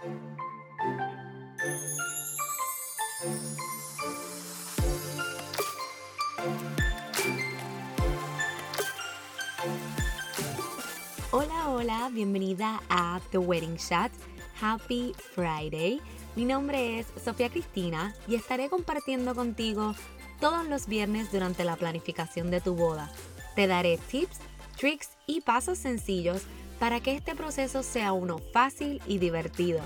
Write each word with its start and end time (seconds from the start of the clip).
Hola, 0.00 0.08
hola, 11.68 12.10
bienvenida 12.10 12.80
a 12.88 13.20
The 13.30 13.36
Wedding 13.36 13.76
Shot. 13.76 14.10
Happy 14.58 15.14
Friday. 15.34 16.00
Mi 16.34 16.46
nombre 16.46 17.00
es 17.00 17.06
Sofía 17.22 17.50
Cristina 17.50 18.14
y 18.26 18.36
estaré 18.36 18.70
compartiendo 18.70 19.34
contigo 19.34 19.94
todos 20.40 20.66
los 20.66 20.86
viernes 20.86 21.30
durante 21.30 21.64
la 21.64 21.76
planificación 21.76 22.50
de 22.50 22.62
tu 22.62 22.74
boda. 22.74 23.12
Te 23.54 23.66
daré 23.66 23.98
tips, 23.98 24.38
tricks 24.78 25.10
y 25.26 25.42
pasos 25.42 25.76
sencillos 25.76 26.46
para 26.80 27.00
que 27.00 27.14
este 27.14 27.36
proceso 27.36 27.84
sea 27.84 28.12
uno 28.12 28.38
fácil 28.52 29.00
y 29.06 29.18
divertido. 29.18 29.80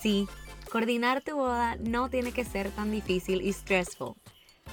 Sí, 0.00 0.28
coordinar 0.70 1.22
tu 1.22 1.34
boda 1.36 1.76
no 1.80 2.10
tiene 2.10 2.30
que 2.30 2.44
ser 2.44 2.70
tan 2.70 2.92
difícil 2.92 3.40
y 3.42 3.52
stressful. 3.52 4.14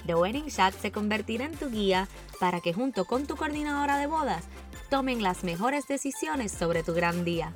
The 0.06 0.16
Wedding 0.16 0.50
Chat 0.50 0.76
se 0.76 0.92
convertirá 0.92 1.46
en 1.46 1.56
tu 1.56 1.72
guía 1.72 2.10
para 2.40 2.60
que 2.60 2.74
junto 2.74 3.06
con 3.06 3.26
tu 3.26 3.38
coordinadora 3.38 3.98
de 3.98 4.06
bodas 4.06 4.44
tomen 4.90 5.24
las 5.24 5.44
mejores 5.46 5.88
decisiones 5.88 6.52
sobre 6.52 6.84
tu 6.84 6.94
gran 6.94 7.24
día. 7.24 7.54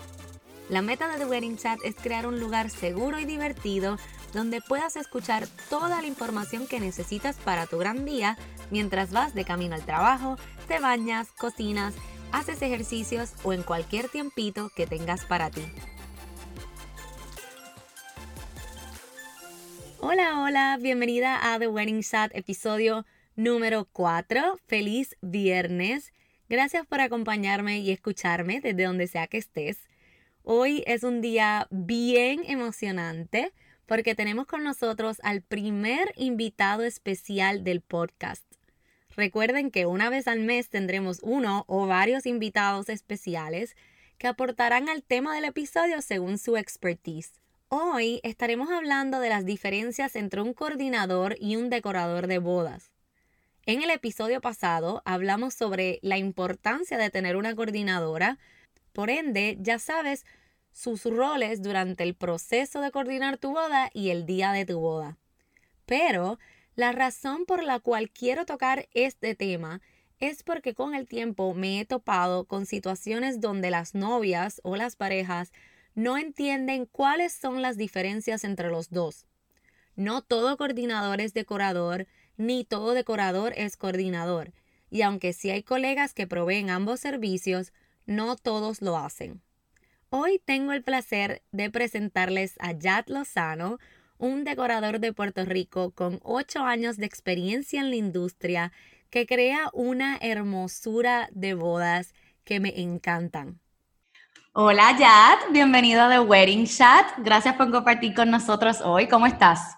La 0.70 0.82
meta 0.82 1.10
de 1.10 1.18
The 1.18 1.26
Wedding 1.26 1.58
Chat 1.58 1.80
es 1.84 1.96
crear 1.96 2.26
un 2.26 2.40
lugar 2.40 2.70
seguro 2.70 3.20
y 3.20 3.26
divertido 3.26 3.98
donde 4.34 4.62
puedas 4.62 4.96
escuchar 4.96 5.48
toda 5.70 6.02
la 6.02 6.08
información 6.08 6.68
que 6.68 6.80
necesitas 6.80 7.36
para 7.36 7.66
tu 7.66 7.78
gran 7.78 8.06
día 8.06 8.38
mientras 8.72 9.12
vas 9.12 9.34
de 9.34 9.46
camino 9.46 9.76
al 9.76 9.84
trabajo, 9.84 10.38
te 10.68 10.80
bañas, 10.80 11.28
cocinas, 11.38 11.96
haces 12.32 12.62
ejercicios 12.62 13.34
o 13.44 13.54
en 13.54 13.64
cualquier 13.64 14.10
tiempito 14.10 14.72
que 14.76 14.88
tengas 14.88 15.26
para 15.26 15.50
ti. 15.50 15.64
Hola, 20.00 20.42
hola, 20.42 20.78
bienvenida 20.82 21.54
a 21.54 21.60
The 21.60 21.68
Wedding 21.68 22.02
Chat, 22.02 22.32
episodio 22.34 23.06
número 23.36 23.88
4. 23.92 24.60
Feliz 24.66 25.18
viernes. 25.22 26.14
Gracias 26.48 26.86
por 26.88 27.02
acompañarme 27.02 27.80
y 27.80 27.92
escucharme 27.92 28.62
desde 28.62 28.86
donde 28.86 29.08
sea 29.08 29.28
que 29.28 29.38
estés. 29.38 29.90
Hoy 30.44 30.84
es 30.88 31.04
un 31.04 31.22
día 31.22 31.68
bien 31.70 32.44
emocionante 32.48 33.54
porque 33.86 34.16
tenemos 34.16 34.48
con 34.48 34.64
nosotros 34.64 35.18
al 35.24 35.42
primer 35.42 36.14
invitado 36.16 36.84
especial 36.84 37.64
del 37.64 37.82
podcast. 37.82 38.49
Recuerden 39.16 39.72
que 39.72 39.86
una 39.86 40.10
vez 40.10 40.28
al 40.28 40.40
mes 40.40 40.70
tendremos 40.70 41.20
uno 41.24 41.66
o 41.68 41.88
varios 41.88 42.26
invitados 42.26 42.90
especiales 42.90 43.76
que 44.18 44.28
aportarán 44.28 44.90
al 44.90 45.04
tema 45.04 45.34
del 45.34 45.46
episodio 45.46 46.02
según 46.02 46.38
su 46.38 46.58
expertise. 46.58 47.42
Hoy 47.70 48.20
estaremos 48.24 48.70
hablando 48.70 49.20
de 49.20 49.30
las 49.30 49.46
diferencias 49.46 50.16
entre 50.16 50.42
un 50.42 50.54
coordinador 50.54 51.36
y 51.40 51.56
un 51.56 51.70
decorador 51.70 52.28
de 52.28 52.40
bodas. 52.40 52.92
En 53.66 53.84
el 53.84 53.90
episodio 53.90 54.42
pasado 54.42 55.02
hablamos 55.06 55.54
sobre 55.54 56.00
la 56.02 56.18
importancia 56.18 56.98
de 56.98 57.10
tener 57.10 57.36
una 57.36 57.56
coordinadora, 57.56 58.40
por 58.94 59.10
ende 59.10 59.58
ya 59.60 59.80
sabes 59.80 60.26
sus 60.72 61.04
roles 61.04 61.62
durante 61.62 62.04
el 62.04 62.16
proceso 62.16 62.82
de 62.82 62.92
coordinar 62.92 63.38
tu 63.38 63.52
boda 63.52 63.90
y 63.94 64.10
el 64.10 64.26
día 64.26 64.52
de 64.52 64.66
tu 64.66 64.80
boda. 64.80 65.18
Pero 65.86 66.40
la 66.80 66.94
razón 66.94 67.46
por 67.46 67.62
la 67.62 67.82
cual 67.82 68.10
quiero 68.10 68.46
tocar 68.46 68.88
este 68.94 69.36
tema 69.36 69.82
es 70.18 70.44
porque 70.44 70.74
con 70.74 70.96
el 70.96 71.10
tiempo 71.10 71.54
me 71.54 71.82
he 71.82 71.86
topado 71.86 72.46
con 72.46 72.66
situaciones 72.66 73.42
donde 73.42 73.70
las 73.70 73.96
novias 73.96 74.62
o 74.64 74.78
las 74.78 74.96
parejas 74.96 75.52
no 75.94 76.18
entienden 76.18 76.86
cuáles 76.86 77.34
son 77.34 77.62
las 77.62 77.76
diferencias 77.76 78.46
entre 78.46 78.70
los 78.70 78.92
dos. 78.92 79.26
No 79.98 80.22
todo 80.22 80.56
coordinador 80.56 81.20
es 81.20 81.34
decorador, 81.34 82.08
ni 82.38 82.64
todo 82.64 82.94
decorador 82.94 83.52
es 83.58 83.76
coordinador, 83.76 84.54
y 84.90 85.02
aunque 85.02 85.34
sí 85.34 85.50
hay 85.50 85.64
colegas 85.64 86.14
que 86.14 86.28
proveen 86.28 86.70
ambos 86.70 87.02
servicios, 87.02 87.74
no 88.06 88.38
todos 88.38 88.82
lo 88.82 88.96
hacen. 88.96 89.42
Hoy 90.12 90.42
tengo 90.46 90.72
el 90.72 90.82
placer 90.82 91.44
de 91.52 91.70
presentarles 91.70 92.56
a 92.60 92.72
Yad 92.72 93.08
Lozano, 93.08 93.80
un 94.20 94.44
decorador 94.44 95.00
de 95.00 95.14
Puerto 95.14 95.46
Rico 95.46 95.92
con 95.92 96.20
ocho 96.24 96.60
años 96.60 96.98
de 96.98 97.06
experiencia 97.06 97.80
en 97.80 97.90
la 97.90 97.96
industria 97.96 98.72
que 99.10 99.26
crea 99.26 99.70
una 99.74 100.18
hermosura 100.22 101.30
de 101.32 101.54
bodas 101.54 102.14
que 102.44 102.60
me 102.60 102.82
encantan. 102.82 103.60
Hola 104.52 104.96
Yad, 105.00 105.54
bienvenido 105.54 106.02
a 106.02 106.10
The 106.10 106.20
Wedding 106.20 106.66
Chat. 106.66 107.06
Gracias 107.20 107.56
por 107.56 107.72
compartir 107.72 108.14
con 108.14 108.30
nosotros 108.30 108.82
hoy. 108.84 109.08
¿Cómo 109.08 109.26
estás? 109.26 109.78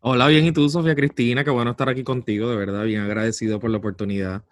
Hola, 0.00 0.28
bien, 0.28 0.44
¿y 0.44 0.52
tú, 0.52 0.68
Sofía 0.68 0.94
Cristina? 0.94 1.42
Qué 1.42 1.50
bueno 1.50 1.70
estar 1.70 1.88
aquí 1.88 2.04
contigo, 2.04 2.50
de 2.50 2.56
verdad, 2.56 2.84
bien 2.84 3.00
agradecido 3.00 3.58
por 3.58 3.70
la 3.70 3.78
oportunidad. 3.78 4.44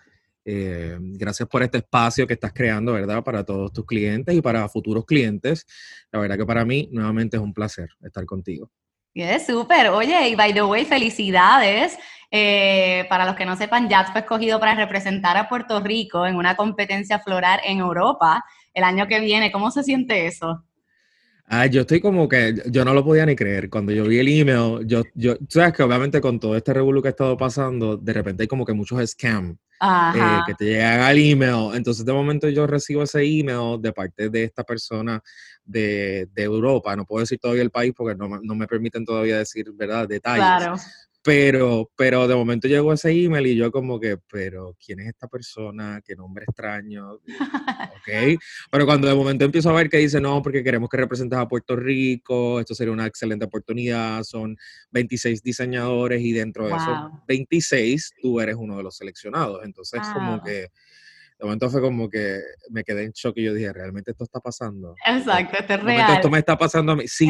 Eh, 0.46 0.96
gracias 1.00 1.48
por 1.48 1.62
este 1.62 1.78
espacio 1.78 2.26
que 2.26 2.34
estás 2.34 2.52
creando, 2.52 2.94
¿verdad? 2.94 3.22
Para 3.22 3.44
todos 3.44 3.72
tus 3.72 3.84
clientes 3.84 4.34
y 4.34 4.40
para 4.40 4.66
futuros 4.68 5.04
clientes. 5.04 5.66
La 6.10 6.20
verdad 6.20 6.38
que 6.38 6.46
para 6.46 6.64
mí, 6.64 6.88
nuevamente, 6.90 7.36
es 7.36 7.42
un 7.42 7.52
placer 7.52 7.90
estar 8.02 8.24
contigo. 8.24 8.70
Es 9.14 9.46
súper. 9.46 9.88
Oye, 9.88 10.28
y 10.28 10.34
by 10.34 10.52
the 10.52 10.62
way, 10.62 10.84
felicidades. 10.84 11.98
Eh, 12.30 13.06
para 13.08 13.24
los 13.24 13.36
que 13.36 13.46
no 13.46 13.56
sepan, 13.56 13.88
Jazz 13.88 14.10
fue 14.10 14.22
escogido 14.22 14.58
para 14.58 14.74
representar 14.74 15.36
a 15.36 15.48
Puerto 15.48 15.78
Rico 15.80 16.26
en 16.26 16.34
una 16.34 16.56
competencia 16.56 17.20
floral 17.20 17.60
en 17.64 17.78
Europa 17.78 18.44
el 18.72 18.82
año 18.82 19.06
que 19.06 19.20
viene. 19.20 19.52
¿Cómo 19.52 19.70
se 19.70 19.84
siente 19.84 20.26
eso? 20.26 20.64
Ah, 21.46 21.66
yo 21.66 21.82
estoy 21.82 22.00
como 22.00 22.26
que, 22.26 22.62
yo 22.70 22.84
no 22.84 22.94
lo 22.94 23.04
podía 23.04 23.26
ni 23.26 23.36
creer. 23.36 23.68
Cuando 23.68 23.92
yo 23.92 24.04
vi 24.04 24.18
el 24.18 24.28
email, 24.28 24.86
yo, 24.86 25.02
yo, 25.14 25.36
sabes 25.48 25.74
que 25.74 25.82
obviamente 25.82 26.20
con 26.20 26.40
todo 26.40 26.56
este 26.56 26.72
revuelo 26.72 27.02
que 27.02 27.08
ha 27.08 27.10
estado 27.10 27.36
pasando, 27.36 27.96
de 27.96 28.12
repente 28.12 28.44
hay 28.44 28.48
como 28.48 28.64
que 28.64 28.72
muchos 28.72 29.10
scams 29.10 29.58
eh, 30.14 30.40
que 30.46 30.54
te 30.54 30.64
llegan 30.64 31.00
al 31.00 31.18
email. 31.18 31.74
Entonces, 31.74 32.04
de 32.04 32.12
momento 32.12 32.48
yo 32.48 32.66
recibo 32.66 33.02
ese 33.02 33.22
email 33.22 33.80
de 33.80 33.92
parte 33.92 34.30
de 34.30 34.44
esta 34.44 34.64
persona 34.64 35.22
de, 35.64 36.28
de 36.32 36.42
Europa. 36.42 36.96
No 36.96 37.04
puedo 37.04 37.20
decir 37.20 37.38
todavía 37.38 37.62
el 37.62 37.70
país 37.70 37.92
porque 37.94 38.16
no, 38.16 38.40
no 38.42 38.54
me 38.54 38.66
permiten 38.66 39.04
todavía 39.04 39.38
decir, 39.38 39.70
¿verdad?, 39.72 40.08
detalles. 40.08 40.44
Claro. 40.44 40.76
Pero, 41.24 41.90
pero 41.96 42.28
de 42.28 42.34
momento 42.34 42.68
llegó 42.68 42.92
ese 42.92 43.10
email 43.10 43.46
y 43.46 43.56
yo 43.56 43.72
como 43.72 43.98
que, 43.98 44.18
pero 44.30 44.76
¿quién 44.84 45.00
es 45.00 45.06
esta 45.08 45.26
persona? 45.26 46.02
¿Qué 46.04 46.14
nombre 46.14 46.44
extraño? 46.46 47.12
ok. 47.14 47.22
Pero 48.70 48.84
cuando 48.84 49.08
de 49.08 49.14
momento 49.14 49.46
empiezo 49.46 49.70
a 49.70 49.72
ver 49.72 49.88
que 49.88 49.96
dice, 49.96 50.20
no, 50.20 50.42
porque 50.42 50.62
queremos 50.62 50.90
que 50.90 50.98
representes 50.98 51.38
a 51.38 51.48
Puerto 51.48 51.76
Rico, 51.76 52.60
esto 52.60 52.74
sería 52.74 52.92
una 52.92 53.06
excelente 53.06 53.46
oportunidad, 53.46 54.22
son 54.22 54.56
26 54.90 55.42
diseñadores 55.42 56.20
y 56.20 56.32
dentro 56.32 56.66
de 56.66 56.76
esos 56.76 56.98
26 57.26 58.12
tú 58.20 58.40
eres 58.40 58.56
uno 58.58 58.76
de 58.76 58.82
los 58.82 58.96
seleccionados. 58.96 59.64
Entonces 59.64 60.02
como 60.12 60.42
que 60.42 60.68
de 61.44 61.48
momento 61.48 61.68
fue 61.68 61.82
como 61.82 62.08
que 62.08 62.40
me 62.70 62.82
quedé 62.84 63.04
en 63.04 63.12
shock 63.12 63.36
y 63.36 63.44
yo 63.44 63.52
dije, 63.52 63.70
¿realmente 63.70 64.12
esto 64.12 64.24
está 64.24 64.40
pasando? 64.40 64.94
Exacto, 65.04 65.58
esto 65.60 65.74
es 65.74 65.82
real. 65.82 66.14
Esto 66.14 66.30
me 66.30 66.38
está 66.38 66.56
pasando 66.56 66.92
a 66.92 66.96
mí. 66.96 67.06
Sí, 67.06 67.28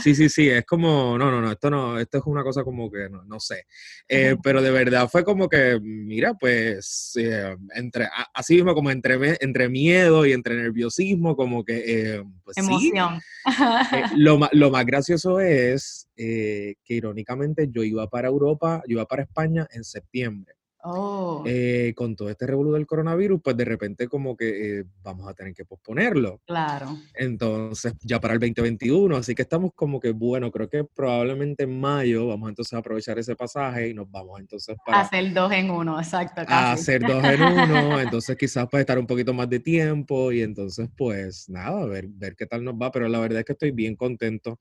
sí, 0.00 0.14
sí, 0.14 0.28
sí, 0.28 0.48
es 0.48 0.64
como, 0.64 1.18
no, 1.18 1.28
no, 1.28 1.40
no, 1.40 1.50
esto 1.50 1.68
no, 1.68 1.98
esto 1.98 2.18
es 2.18 2.24
una 2.26 2.44
cosa 2.44 2.62
como 2.62 2.88
que, 2.88 3.08
no, 3.10 3.40
sé. 3.40 3.66
Eh, 4.08 4.36
pero 4.44 4.62
de 4.62 4.70
verdad 4.70 5.08
fue 5.10 5.24
como 5.24 5.48
que, 5.48 5.80
mira, 5.82 6.34
pues, 6.34 7.14
eh, 7.18 7.56
entre, 7.74 8.08
así 8.32 8.54
mismo 8.54 8.74
como 8.74 8.92
entre, 8.92 9.36
entre 9.40 9.68
miedo 9.68 10.24
y 10.24 10.34
entre 10.34 10.54
nerviosismo, 10.54 11.34
como 11.34 11.64
que, 11.64 11.82
eh, 11.84 12.24
pues 12.44 12.58
Emoción. 12.58 13.20
lo, 14.16 14.38
lo 14.52 14.70
más 14.70 14.86
gracioso 14.86 15.40
es 15.40 16.08
que 16.16 16.76
irónicamente 16.86 17.68
yo 17.72 17.82
iba 17.82 18.06
para 18.08 18.28
Europa, 18.28 18.84
yo 18.86 18.98
iba 18.98 19.06
para 19.06 19.24
España 19.24 19.66
en 19.72 19.82
septiembre. 19.82 20.57
Oh. 20.84 21.42
Eh, 21.46 21.92
con 21.96 22.14
todo 22.14 22.30
este 22.30 22.46
revuelo 22.46 22.72
del 22.72 22.86
coronavirus, 22.86 23.40
pues 23.42 23.56
de 23.56 23.64
repente 23.64 24.06
como 24.06 24.36
que 24.36 24.80
eh, 24.80 24.84
vamos 25.02 25.28
a 25.28 25.34
tener 25.34 25.52
que 25.52 25.64
posponerlo. 25.64 26.40
Claro. 26.46 26.96
Entonces, 27.14 27.94
ya 28.00 28.20
para 28.20 28.34
el 28.34 28.40
2021, 28.40 29.16
así 29.16 29.34
que 29.34 29.42
estamos 29.42 29.72
como 29.74 29.98
que, 29.98 30.12
bueno, 30.12 30.50
creo 30.52 30.68
que 30.68 30.84
probablemente 30.84 31.64
en 31.64 31.80
mayo 31.80 32.28
vamos 32.28 32.48
entonces 32.48 32.74
a 32.74 32.78
aprovechar 32.78 33.18
ese 33.18 33.34
pasaje 33.34 33.88
y 33.88 33.94
nos 33.94 34.08
vamos 34.10 34.38
entonces 34.38 34.76
para... 34.86 35.00
Hacer 35.00 35.32
dos 35.32 35.52
en 35.52 35.70
uno, 35.70 35.98
exacto. 35.98 36.42
hacer 36.46 37.02
dos 37.04 37.24
en 37.24 37.42
uno, 37.42 38.00
entonces 38.00 38.36
quizás 38.36 38.68
para 38.68 38.82
estar 38.82 38.98
un 38.98 39.06
poquito 39.06 39.34
más 39.34 39.48
de 39.50 39.58
tiempo 39.58 40.30
y 40.30 40.42
entonces 40.42 40.88
pues 40.96 41.48
nada, 41.48 41.84
ver, 41.86 42.06
ver 42.08 42.36
qué 42.36 42.46
tal 42.46 42.62
nos 42.62 42.74
va, 42.74 42.92
pero 42.92 43.08
la 43.08 43.18
verdad 43.18 43.40
es 43.40 43.44
que 43.44 43.52
estoy 43.52 43.72
bien 43.72 43.96
contento 43.96 44.58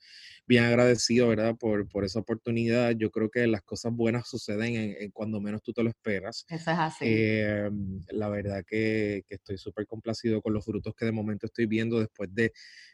bien 0.48 0.64
agradecido, 0.64 1.28
¿verdad? 1.28 1.56
Por, 1.58 1.88
por 1.90 2.06
esa 2.06 2.20
oportunidad. 2.20 2.92
Yo 2.92 3.12
creo 3.12 3.30
que 3.30 3.46
las 3.48 3.62
cosas 3.64 3.94
buenas 3.94 4.28
suceden 4.30 4.96
en, 4.98 5.12
cuando 5.12 5.42
menos 5.42 5.62
tú 5.62 5.74
te 5.74 5.84
lo 5.84 5.90
esperas. 5.90 6.17
Eso 6.50 6.72
es 6.72 6.80
así. 6.80 7.06
Em, 7.08 8.02
la 8.10 8.30
verdad 8.30 8.64
que, 8.66 9.24
que 9.28 9.36
estoy 9.36 9.58
súper 9.58 9.86
complacido 9.86 10.42
con 10.42 10.54
los 10.54 10.66
frutos 10.66 10.94
que 10.96 11.06
de 11.06 11.12
momento 11.12 11.46
estoy 11.46 11.66
viendo 11.66 12.00
después 12.00 12.34
de, 12.34 12.52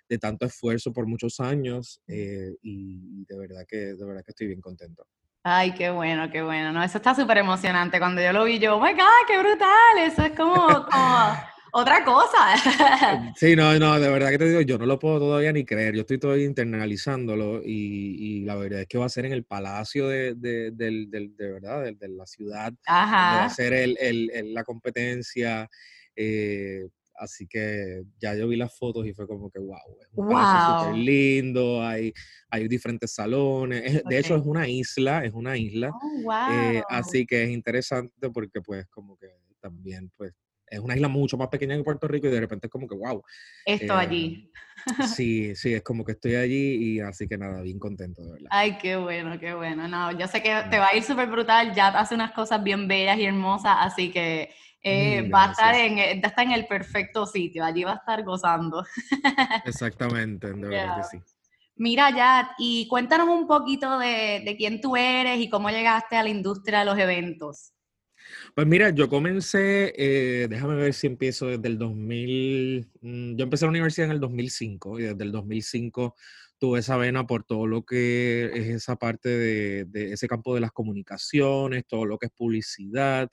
de 0.10 0.18
tanto 0.18 0.46
esfuerzo 0.46 0.92
por 0.92 1.08
muchos 1.08 1.40
años 1.40 2.02
eh, 2.08 2.56
y 2.62 3.26
de 3.26 3.38
verdad 3.38 3.66
que 3.68 3.78
de 3.78 4.06
verdad 4.06 4.24
que 4.24 4.32
estoy 4.32 4.48
bien 4.48 4.62
contento. 4.62 5.06
Ay, 5.46 5.74
qué 5.74 5.90
bueno, 5.90 6.32
qué 6.32 6.42
bueno. 6.42 6.72
No, 6.72 6.82
eso 6.82 6.98
está 6.98 7.14
súper 7.14 7.38
emocionante. 7.40 8.00
Cuando 8.00 8.22
yo 8.22 8.32
lo 8.32 8.46
vi, 8.46 8.60
yo, 8.60 8.78
oh 8.78 8.80
my 8.82 8.94
God, 8.94 9.28
qué 9.28 9.38
brutal. 9.40 9.98
Eso 10.00 10.24
es 10.24 10.32
como, 10.38 10.56
como 10.86 11.36
otra 11.74 12.04
cosa. 12.06 13.34
sí, 13.36 13.56
no, 13.56 13.78
no, 13.80 14.00
de 14.00 14.10
verdad 14.10 14.30
que 14.30 14.38
te 14.38 14.50
digo, 14.50 14.62
yo 14.62 14.78
no 14.78 14.86
lo 14.86 15.00
puedo 15.00 15.20
todavía 15.20 15.52
ni 15.52 15.66
creer. 15.66 15.96
Yo 15.96 16.02
estoy 16.02 16.20
todavía 16.20 16.46
internalizándolo 16.46 17.62
y, 17.64 18.16
y 18.20 18.46
la 18.46 18.56
verdad 18.56 18.82
es 18.82 18.88
que 18.88 18.98
va 18.98 19.06
a 19.06 19.10
ser 19.10 19.26
en 19.26 19.34
el 19.34 19.44
palacio 19.44 20.08
de, 20.08 20.36
de, 20.36 20.72
de, 20.72 21.08
de 21.08 21.52
verdad, 21.52 21.84
de, 21.84 22.08
la 22.10 22.26
ciudad. 22.26 22.74
Va 22.88 23.46
a 23.46 23.50
ser 23.50 23.74
el, 23.74 23.98
el, 24.00 24.54
la 24.54 24.64
competencia. 24.64 25.70
Eh, 26.16 26.88
Así 27.16 27.48
que 27.48 28.04
ya 28.20 28.36
yo 28.36 28.48
vi 28.48 28.56
las 28.56 28.76
fotos 28.76 29.06
y 29.06 29.14
fue 29.14 29.28
como 29.28 29.50
que, 29.50 29.60
wow, 29.60 29.78
es 30.02 30.08
un 30.14 30.28
wow. 30.28 30.80
súper 30.80 30.98
lindo, 30.98 31.82
hay, 31.82 32.12
hay 32.50 32.68
diferentes 32.68 33.14
salones. 33.14 34.04
De 34.04 34.18
hecho, 34.18 34.36
es 34.36 34.44
una 34.44 34.68
isla, 34.68 35.24
es 35.24 35.34
una 35.34 35.56
isla. 35.56 35.92
Oh, 35.94 36.34
eh, 36.52 36.84
así 36.90 37.26
que 37.26 37.44
es 37.44 37.50
interesante 37.52 38.30
porque 38.32 38.62
pues 38.62 38.88
como 38.88 39.16
que 39.18 39.28
también 39.62 40.12
pues 40.18 40.34
es 40.74 40.80
una 40.80 40.96
isla 40.96 41.08
mucho 41.08 41.38
más 41.38 41.50
pequeña 41.50 41.78
que 41.78 41.84
Puerto 41.84 42.08
Rico 42.08 42.28
y 42.28 42.32
de 42.32 42.40
repente 42.40 42.68
es 42.68 42.72
como 42.72 42.88
que, 42.88 42.96
wow. 42.96 43.24
Esto 43.66 43.94
allí. 43.94 44.52
Em, 45.00 45.08
sí, 45.08 45.56
sí, 45.56 45.74
es 45.74 45.84
como 45.84 46.04
que 46.04 46.14
estoy 46.14 46.36
allí 46.36 46.96
y 46.96 47.00
así 47.00 47.28
que 47.28 47.38
nada, 47.38 47.62
bien 47.62 47.78
contento, 47.78 48.24
de 48.24 48.32
verdad. 48.34 48.48
Ay, 48.50 48.78
qué 48.80 48.96
bueno, 48.96 49.40
qué 49.40 49.54
bueno. 49.54 49.88
No, 49.88 50.12
yo 50.18 50.28
sé 50.28 50.42
que 50.42 50.64
te 50.70 50.80
va 50.80 50.88
a 50.88 50.96
ir 50.96 51.04
súper 51.04 51.30
brutal, 51.30 51.74
ya 51.76 51.90
hace 51.90 52.16
unas 52.16 52.32
cosas 52.32 52.64
bien 52.64 52.88
bellas 52.88 53.18
y 53.18 53.26
hermosas, 53.26 53.76
así 53.80 54.12
que 54.12 54.50
eh, 54.82 55.30
va, 55.30 55.50
a 55.50 55.52
estar 55.52 55.76
en, 55.76 55.98
eh, 55.98 56.22
está 56.24 56.42
en 56.42 56.52
el 56.52 56.66
perfecto 56.66 57.26
sitio, 57.26 57.64
allí 57.64 57.84
va 57.84 57.94
a 57.94 57.96
estar 57.98 58.24
gozando. 58.24 58.84
Exactamente, 59.66 60.48
de 60.48 60.68
verdad 60.68 60.98
que 60.98 61.04
sí. 61.04 61.24
Mira, 61.76 62.12
Yad, 62.12 62.48
y 62.58 62.88
cuéntanos 62.88 63.28
un 63.28 63.48
poquito 63.48 63.98
de, 63.98 64.42
de, 64.46 64.56
quién 64.58 64.80
tú 64.80 64.96
eres 64.96 65.40
y 65.40 65.50
cómo 65.50 65.70
llegaste 65.70 66.16
a 66.16 66.24
la 66.24 66.30
industria 66.30 66.80
de 66.80 66.86
los 66.86 67.00
eventos. 67.00 67.74
Pues 68.56 68.68
mira, 68.68 68.92
yo 68.92 69.10
comencé, 69.10 69.94
eh, 69.98 70.48
déjame 70.48 70.76
ver 70.76 70.94
si 70.94 71.08
empiezo 71.08 71.48
desde 71.48 71.68
el 71.68 71.80
2000, 71.80 72.88
mm, 73.02 73.36
yo 73.36 73.44
empecé 73.46 73.66
la 73.66 73.70
universidad 73.72 74.06
en 74.06 74.12
el 74.12 74.20
2005 74.20 75.00
y 75.00 75.04
desde 75.04 75.24
el 75.24 75.32
2005 75.32 76.16
tuve 76.60 76.80
esa 76.80 76.96
vena 76.98 77.26
por 77.26 77.44
todo 77.46 77.66
lo 77.66 77.84
que 77.84 78.46
es 78.54 78.68
esa 78.68 78.96
parte 78.96 79.30
de, 79.30 79.86
de 79.86 80.14
ese 80.14 80.28
campo 80.28 80.54
de 80.54 80.62
las 80.62 80.72
comunicaciones, 80.72 81.84
todo 81.88 82.06
lo 82.06 82.20
que 82.20 82.28
es 82.28 82.32
publicidad 82.32 83.30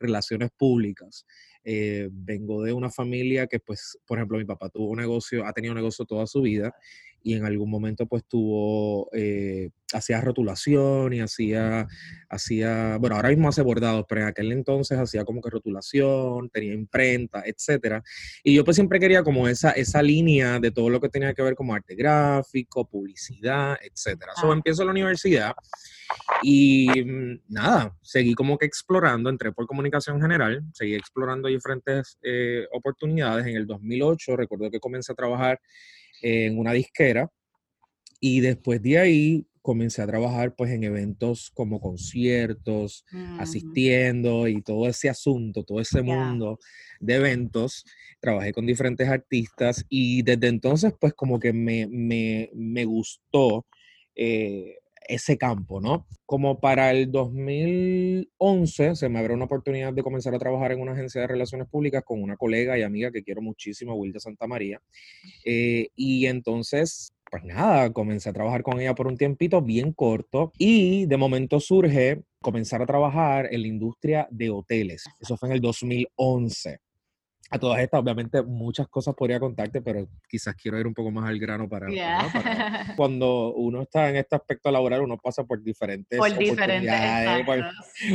relaciones 0.00 0.50
públicas. 0.56 1.26
Eh, 1.64 2.08
vengo 2.10 2.62
de 2.62 2.72
una 2.72 2.90
familia 2.90 3.46
que, 3.46 3.60
pues, 3.60 3.98
por 4.06 4.18
ejemplo, 4.18 4.38
mi 4.38 4.44
papá 4.44 4.68
tuvo 4.68 4.88
un 4.90 4.98
negocio, 4.98 5.46
ha 5.46 5.52
tenido 5.52 5.72
un 5.72 5.76
negocio 5.78 6.04
toda 6.06 6.26
su 6.26 6.42
vida 6.42 6.74
y 7.22 7.34
en 7.34 7.44
algún 7.44 7.70
momento, 7.70 8.06
pues, 8.06 8.24
tuvo, 8.26 9.08
eh, 9.12 9.70
hacía 9.92 10.20
rotulación 10.20 11.12
y 11.12 11.20
hacía, 11.20 11.86
hacía, 12.28 12.96
bueno, 12.98 13.16
ahora 13.16 13.28
mismo 13.28 13.48
hace 13.48 13.62
bordados, 13.62 14.04
pero 14.08 14.22
en 14.22 14.26
aquel 14.28 14.52
entonces 14.52 14.98
hacía 14.98 15.24
como 15.24 15.40
que 15.40 15.50
rotulación, 15.50 16.48
tenía 16.50 16.74
imprenta, 16.74 17.42
etcétera. 17.44 18.02
Y 18.42 18.54
yo, 18.54 18.64
pues, 18.64 18.76
siempre 18.76 18.98
quería 19.00 19.22
como 19.22 19.48
esa, 19.48 19.72
esa 19.72 20.02
línea 20.02 20.58
de 20.60 20.70
todo 20.70 20.90
lo 20.90 21.00
que 21.00 21.08
tenía 21.08 21.34
que 21.34 21.42
ver 21.42 21.54
como 21.54 21.74
arte 21.74 21.94
gráfico, 21.94 22.86
publicidad, 22.86 23.76
etcétera. 23.82 24.32
Eso 24.36 24.52
empiezo 24.52 24.84
la 24.84 24.90
universidad 24.90 25.54
y 26.42 26.88
mm, 27.04 27.40
nada, 27.48 27.96
seguí 28.02 28.34
como 28.34 28.58
que 28.58 28.66
explorando, 28.66 29.30
entré 29.30 29.52
por 29.52 29.66
comunicación 29.66 30.20
general, 30.20 30.62
seguí 30.72 30.94
explorando 30.94 31.48
diferentes 31.48 32.18
eh, 32.22 32.66
oportunidades. 32.72 33.46
En 33.46 33.56
el 33.56 33.66
2008 33.66 34.36
recuerdo 34.36 34.70
que 34.70 34.80
comencé 34.80 35.12
a 35.12 35.16
trabajar 35.16 35.60
en 36.22 36.58
una 36.58 36.72
disquera 36.72 37.30
y 38.20 38.40
después 38.40 38.80
de 38.82 38.98
ahí 38.98 39.46
comencé 39.62 40.02
a 40.02 40.06
trabajar 40.06 40.54
pues 40.56 40.72
en 40.72 40.82
eventos 40.82 41.50
como 41.54 41.80
conciertos, 41.80 43.04
mm. 43.12 43.40
asistiendo 43.40 44.48
y 44.48 44.60
todo 44.60 44.88
ese 44.88 45.08
asunto, 45.08 45.62
todo 45.62 45.80
ese 45.80 46.02
mundo 46.02 46.58
de 47.00 47.14
eventos. 47.14 47.84
Trabajé 48.20 48.52
con 48.52 48.66
diferentes 48.66 49.08
artistas 49.08 49.84
y 49.88 50.22
desde 50.22 50.48
entonces 50.48 50.92
pues 51.00 51.14
como 51.14 51.38
que 51.38 51.52
me, 51.52 51.86
me, 51.86 52.50
me 52.54 52.84
gustó 52.84 53.66
eh, 54.14 54.78
ese 55.08 55.38
campo, 55.38 55.80
¿no? 55.80 56.06
Como 56.26 56.60
para 56.60 56.90
el 56.90 57.10
2011 57.10 58.96
se 58.96 59.08
me 59.08 59.18
abrió 59.18 59.36
una 59.36 59.46
oportunidad 59.46 59.92
de 59.92 60.02
comenzar 60.02 60.34
a 60.34 60.38
trabajar 60.38 60.72
en 60.72 60.80
una 60.80 60.92
agencia 60.92 61.20
de 61.20 61.26
relaciones 61.26 61.68
públicas 61.68 62.02
con 62.04 62.22
una 62.22 62.36
colega 62.36 62.78
y 62.78 62.82
amiga 62.82 63.10
que 63.10 63.22
quiero 63.22 63.42
muchísimo, 63.42 63.94
Wilda 63.94 64.20
Santa 64.20 64.46
María. 64.46 64.80
Eh, 65.44 65.88
y 65.94 66.26
entonces, 66.26 67.12
pues 67.30 67.44
nada, 67.44 67.92
comencé 67.92 68.30
a 68.30 68.32
trabajar 68.32 68.62
con 68.62 68.80
ella 68.80 68.94
por 68.94 69.06
un 69.06 69.16
tiempito 69.16 69.62
bien 69.62 69.92
corto 69.92 70.52
y 70.58 71.06
de 71.06 71.16
momento 71.16 71.60
surge 71.60 72.22
comenzar 72.40 72.82
a 72.82 72.86
trabajar 72.86 73.48
en 73.50 73.62
la 73.62 73.68
industria 73.68 74.28
de 74.30 74.50
hoteles. 74.50 75.04
Eso 75.20 75.36
fue 75.36 75.48
en 75.48 75.54
el 75.54 75.60
2011 75.60 76.80
a 77.52 77.58
todas 77.58 77.80
estas, 77.80 78.00
obviamente, 78.00 78.42
muchas 78.42 78.88
cosas 78.88 79.14
podría 79.14 79.38
contarte, 79.38 79.82
pero 79.82 80.08
quizás 80.26 80.54
quiero 80.54 80.80
ir 80.80 80.86
un 80.86 80.94
poco 80.94 81.10
más 81.10 81.28
al 81.28 81.38
grano 81.38 81.68
para, 81.68 81.86
cuando 82.96 83.52
uno 83.52 83.82
está 83.82 84.08
en 84.08 84.16
este 84.16 84.36
aspecto 84.36 84.70
laboral, 84.70 85.02
uno 85.02 85.18
pasa 85.18 85.44
por 85.44 85.62
diferentes 85.62 86.18
por 86.18 86.34
diferentes, 86.34 87.44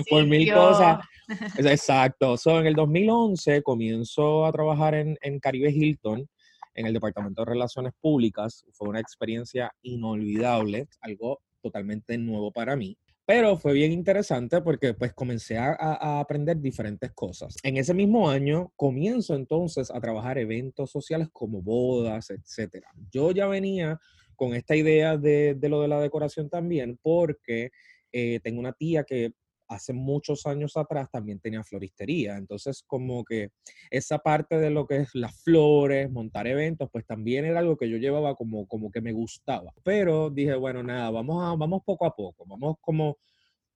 por, 0.10 0.26
mil 0.26 0.52
cosas. 0.52 1.06
Exacto. 1.60 2.36
So, 2.36 2.60
en 2.60 2.66
el 2.66 2.74
2011 2.74 3.62
comienzo 3.62 4.44
a 4.44 4.52
trabajar 4.52 4.96
en, 4.96 5.16
en 5.22 5.40
Caribe 5.40 5.70
Hilton, 5.70 6.28
en 6.74 6.86
el 6.88 6.94
Departamento 6.94 7.44
de 7.44 7.52
Relaciones 7.52 7.94
Públicas. 8.02 8.66
Fue 8.72 8.90
una 8.90 9.00
experiencia 9.00 9.72
inolvidable, 9.84 10.88
algo 11.02 11.42
totalmente 11.62 12.18
nuevo 12.18 12.52
para 12.52 12.76
mí. 12.76 12.98
Pero 13.28 13.58
fue 13.58 13.74
bien 13.74 13.92
interesante 13.92 14.62
porque 14.62 14.94
pues 14.94 15.14
comencé 15.14 15.58
a, 15.58 16.20
aprender 16.22 16.62
diferentes 16.62 17.12
cosas. 17.12 17.58
En 17.62 17.76
ese 17.76 17.94
mismo 17.94 18.30
año 18.30 18.72
comienzo 18.78 19.36
entonces 19.36 19.92
a 19.92 20.00
trabajar 20.00 20.38
eventos 20.38 20.92
sociales 20.92 21.28
como 21.34 21.62
bodas, 21.62 22.30
etc. 22.30 22.86
Yo 23.12 23.32
ya 23.32 23.48
venía 23.48 24.00
con 24.38 24.54
esta 24.54 24.78
idea 24.78 25.18
de, 25.18 25.58
lo 25.64 25.82
de 25.82 25.90
la 25.90 26.00
decoración 26.00 26.50
también 26.50 26.98
porque 27.04 27.72
eh, 28.14 28.40
tengo 28.42 28.62
una 28.62 28.72
tía 28.72 29.04
que 29.04 29.34
hace 29.68 29.94
muchos 29.94 30.46
años 30.46 30.78
atrás 30.78 31.10
también 31.12 31.40
tenía 31.40 31.64
floristería. 31.64 32.38
Entonces, 32.38 32.84
como 32.86 33.24
que 33.24 33.50
esa 33.90 34.20
parte 34.20 34.58
de 34.58 34.70
lo 34.70 34.86
que 34.88 34.98
es 34.98 35.10
las 35.14 35.42
flores, 35.44 36.10
montar 36.10 36.48
eventos, 36.48 36.90
pues 36.92 37.06
también 37.06 37.46
era 37.46 37.60
algo 37.60 37.78
que 37.78 37.90
yo 37.90 37.98
llevaba 37.98 38.36
como, 38.36 38.68
como 38.68 38.90
que 38.92 39.02
me 39.02 39.12
gustaba. 39.12 39.74
Pero 39.84 40.30
dije, 40.30 40.56
bueno, 40.56 40.84
nada, 40.84 41.10
vamos, 41.10 41.44
a, 41.44 41.56
vamos 41.56 41.82
poco 41.86 42.06
a 42.06 42.16
poco, 42.16 42.46
vamos 42.46 42.76
como... 42.82 43.18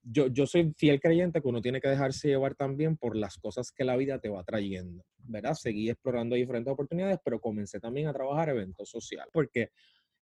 Yo, 0.04 0.26
yo 0.30 0.48
soy 0.48 0.74
fiel 0.76 1.00
creyente 1.00 1.42
que 1.44 1.48
uno 1.48 1.62
tiene 1.62 1.80
que 1.80 1.88
dejarse 1.88 2.30
llevar 2.30 2.56
también 2.56 2.98
por 2.98 3.16
las 3.16 3.38
cosas 3.38 3.72
que 3.72 3.84
la 3.84 3.96
vida 3.96 4.18
te 4.18 4.30
va 4.30 4.44
trayendo, 4.44 5.06
¿verdad? 5.20 5.54
Seguí 5.54 5.92
explorando 5.92 6.36
diferentes 6.36 6.74
oportunidades, 6.74 7.20
pero 7.24 7.40
comencé 7.40 7.80
también 7.80 8.08
a 8.08 8.14
trabajar 8.14 8.50
eventos 8.50 8.90
sociales, 8.90 9.30
porque 9.32 9.70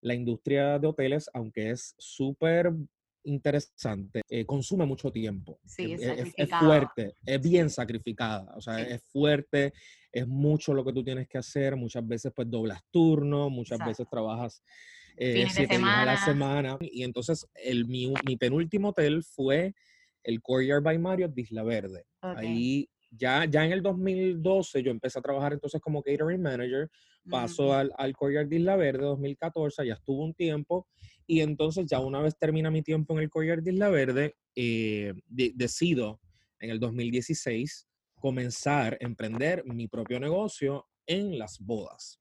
la 0.01 0.13
industria 0.13 0.80
de 0.80 0.88
hoteles, 0.88 1.29
aunque 1.34 1.72
es 1.72 1.96
súper 1.98 2.74
interesante, 3.23 4.21
eh, 4.29 4.45
consume 4.45 4.85
mucho 4.85 5.11
tiempo. 5.11 5.59
Sí, 5.65 5.93
es, 5.93 6.33
es, 6.35 6.49
fuerte, 6.49 7.15
es 7.25 7.41
bien 7.41 7.69
sacrificada, 7.69 8.53
o 8.55 8.61
sea, 8.61 8.81
es 8.81 9.01
fuerte, 9.03 9.73
es 10.11 10.27
mucho 10.27 10.73
lo 10.73 10.83
que 10.83 10.93
tú 10.93 11.03
tienes 11.03 11.27
que 11.27 11.38
hacer, 11.38 11.75
muchas 11.75 12.07
veces 12.07 12.31
pues 12.35 12.49
doblas 12.49 12.81
turno, 12.91 13.49
muchas 13.49 13.79
veces 13.85 14.07
trabajas 14.09 14.63
eh, 15.17 15.45
siete 15.49 15.77
días 15.77 15.89
a 15.89 16.05
la 16.05 16.17
semana. 16.17 16.77
Y 16.81 17.03
entonces 17.03 17.47
el, 17.53 17.85
mi, 17.88 18.13
mi 18.25 18.38
penúltimo 18.38 18.89
hotel 18.89 19.23
fue 19.23 19.73
el 20.23 20.41
Courtyard 20.41 20.83
by 20.83 20.97
Mario 20.97 21.27
de 21.27 21.41
Isla 21.41 21.63
Verde. 21.63 22.05
Ahí 22.21 22.89
ya, 23.11 23.45
ya 23.45 23.65
en 23.65 23.71
el 23.71 23.81
2012 23.81 24.83
yo 24.83 24.91
empecé 24.91 25.19
a 25.19 25.21
trabajar 25.21 25.53
entonces 25.53 25.81
como 25.81 26.01
catering 26.01 26.41
manager, 26.41 26.89
paso 27.29 27.67
mm. 27.67 27.71
al, 27.71 27.91
al 27.97 28.13
Courtyard 28.15 28.47
de 28.47 28.57
Isla 28.57 28.75
Verde 28.75 29.03
2014, 29.03 29.85
ya 29.85 29.93
estuvo 29.93 30.23
un 30.23 30.33
tiempo 30.33 30.88
y 31.29 31.41
entonces 31.41 31.86
ya 31.86 32.00
una 32.00 32.21
vez 32.21 32.36
termina 32.39 32.71
mi 32.71 32.81
tiempo 32.81 33.13
en 33.13 33.19
el 33.19 33.29
Courier 33.29 33.62
de 33.62 33.71
Isla 33.71 33.89
Verde, 33.89 34.36
eh, 34.55 35.13
decido 35.27 36.19
en 36.59 36.71
el 36.71 36.79
2016 36.79 37.88
comenzar 38.15 38.95
a 38.95 39.05
emprender 39.05 39.63
mi 39.63 39.88
propio 39.88 40.19
negocio 40.19 40.88
en 41.05 41.38
las 41.38 41.59
bodas. 41.59 42.19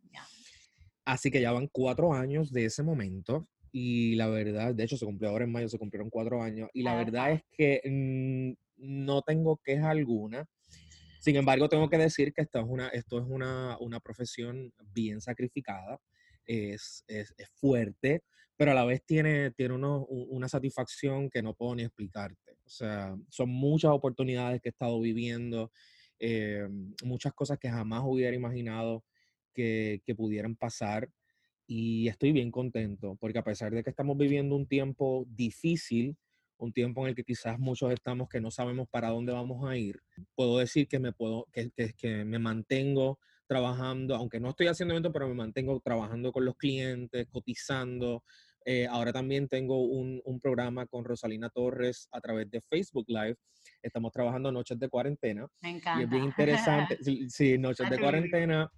Así 1.06 1.30
que 1.30 1.40
ya 1.40 1.52
van 1.52 1.68
cuatro 1.72 2.12
años 2.12 2.52
de 2.52 2.66
ese 2.66 2.82
momento 2.82 3.48
y 3.72 4.14
la 4.16 4.28
verdad, 4.28 4.74
de 4.74 4.84
hecho 4.84 4.98
se 4.98 5.06
cumplió 5.06 5.30
ahora 5.30 5.44
en 5.44 5.52
mayo, 5.52 5.70
se 5.70 5.78
cumplieron 5.78 6.10
cuatro 6.10 6.42
años 6.42 6.68
y 6.74 6.82
la 6.82 6.94
verdad 6.94 7.32
es 7.32 7.42
que 7.50 7.80
no 8.76 9.22
tengo 9.22 9.56
queja 9.64 9.88
alguna. 9.88 10.44
Sin 11.18 11.34
embargo, 11.36 11.70
tengo 11.70 11.88
que 11.88 11.96
decir 11.96 12.34
que 12.34 12.42
esto 12.42 12.58
es 12.58 12.66
una, 12.68 12.88
esto 12.88 13.18
es 13.18 13.24
una, 13.26 13.78
una 13.80 14.00
profesión 14.00 14.70
bien 14.92 15.22
sacrificada, 15.22 15.98
es, 16.44 17.04
es, 17.06 17.32
es 17.38 17.48
fuerte, 17.54 18.22
pero 18.58 18.72
a 18.72 18.74
la 18.74 18.84
vez 18.84 19.04
tiene, 19.06 19.52
tiene 19.52 19.74
una 19.74 20.48
satisfacción 20.48 21.30
que 21.30 21.42
no 21.42 21.54
puedo 21.54 21.76
ni 21.76 21.84
explicarte. 21.84 22.54
O 22.66 22.68
sea, 22.68 23.16
son 23.30 23.50
muchas 23.50 23.92
oportunidades 23.92 24.60
que 24.60 24.68
he 24.68 24.70
estado 24.70 25.00
viviendo, 25.00 25.70
eh, 26.18 26.68
muchas 27.04 27.32
cosas 27.34 27.56
que 27.60 27.70
jamás 27.70 28.02
hubiera 28.04 28.34
imaginado 28.34 29.04
que, 29.54 30.02
que 30.04 30.16
pudieran 30.16 30.56
pasar 30.56 31.08
y 31.68 32.08
estoy 32.08 32.32
bien 32.32 32.50
contento 32.50 33.16
porque 33.20 33.38
a 33.38 33.44
pesar 33.44 33.72
de 33.72 33.84
que 33.84 33.90
estamos 33.90 34.16
viviendo 34.16 34.56
un 34.56 34.66
tiempo 34.66 35.24
difícil, 35.28 36.16
un 36.56 36.72
tiempo 36.72 37.02
en 37.02 37.10
el 37.10 37.14
que 37.14 37.22
quizás 37.22 37.60
muchos 37.60 37.92
estamos 37.92 38.28
que 38.28 38.40
no 38.40 38.50
sabemos 38.50 38.88
para 38.88 39.10
dónde 39.10 39.32
vamos 39.32 39.70
a 39.70 39.76
ir, 39.76 40.00
puedo 40.34 40.58
decir 40.58 40.88
que 40.88 40.98
me, 40.98 41.12
puedo, 41.12 41.46
que, 41.52 41.70
que, 41.70 41.92
que 41.92 42.24
me 42.24 42.40
mantengo 42.40 43.20
trabajando, 43.48 44.14
aunque 44.14 44.38
no 44.38 44.50
estoy 44.50 44.68
haciendo 44.68 44.94
eventos, 44.94 45.12
pero 45.12 45.26
me 45.26 45.34
mantengo 45.34 45.80
trabajando 45.80 46.30
con 46.32 46.44
los 46.44 46.56
clientes, 46.56 47.26
cotizando. 47.30 48.22
Eh, 48.70 48.86
ahora 48.86 49.14
también 49.14 49.48
tengo 49.48 49.82
un, 49.82 50.20
un, 50.26 50.40
programa 50.40 50.84
con 50.84 51.02
Rosalina 51.02 51.48
Torres 51.48 52.06
a 52.12 52.20
través 52.20 52.50
de 52.50 52.60
Facebook 52.60 53.06
Live. 53.08 53.36
Estamos 53.82 54.12
trabajando 54.12 54.52
noches 54.52 54.78
de 54.78 54.90
cuarentena. 54.90 55.46
Me 55.62 55.70
encanta. 55.70 56.02
Y 56.02 56.04
es 56.04 56.10
bien 56.10 56.24
interesante. 56.24 56.98
sí, 57.30 57.56
noches 57.56 57.88
de 57.88 57.98
cuarentena 57.98 58.70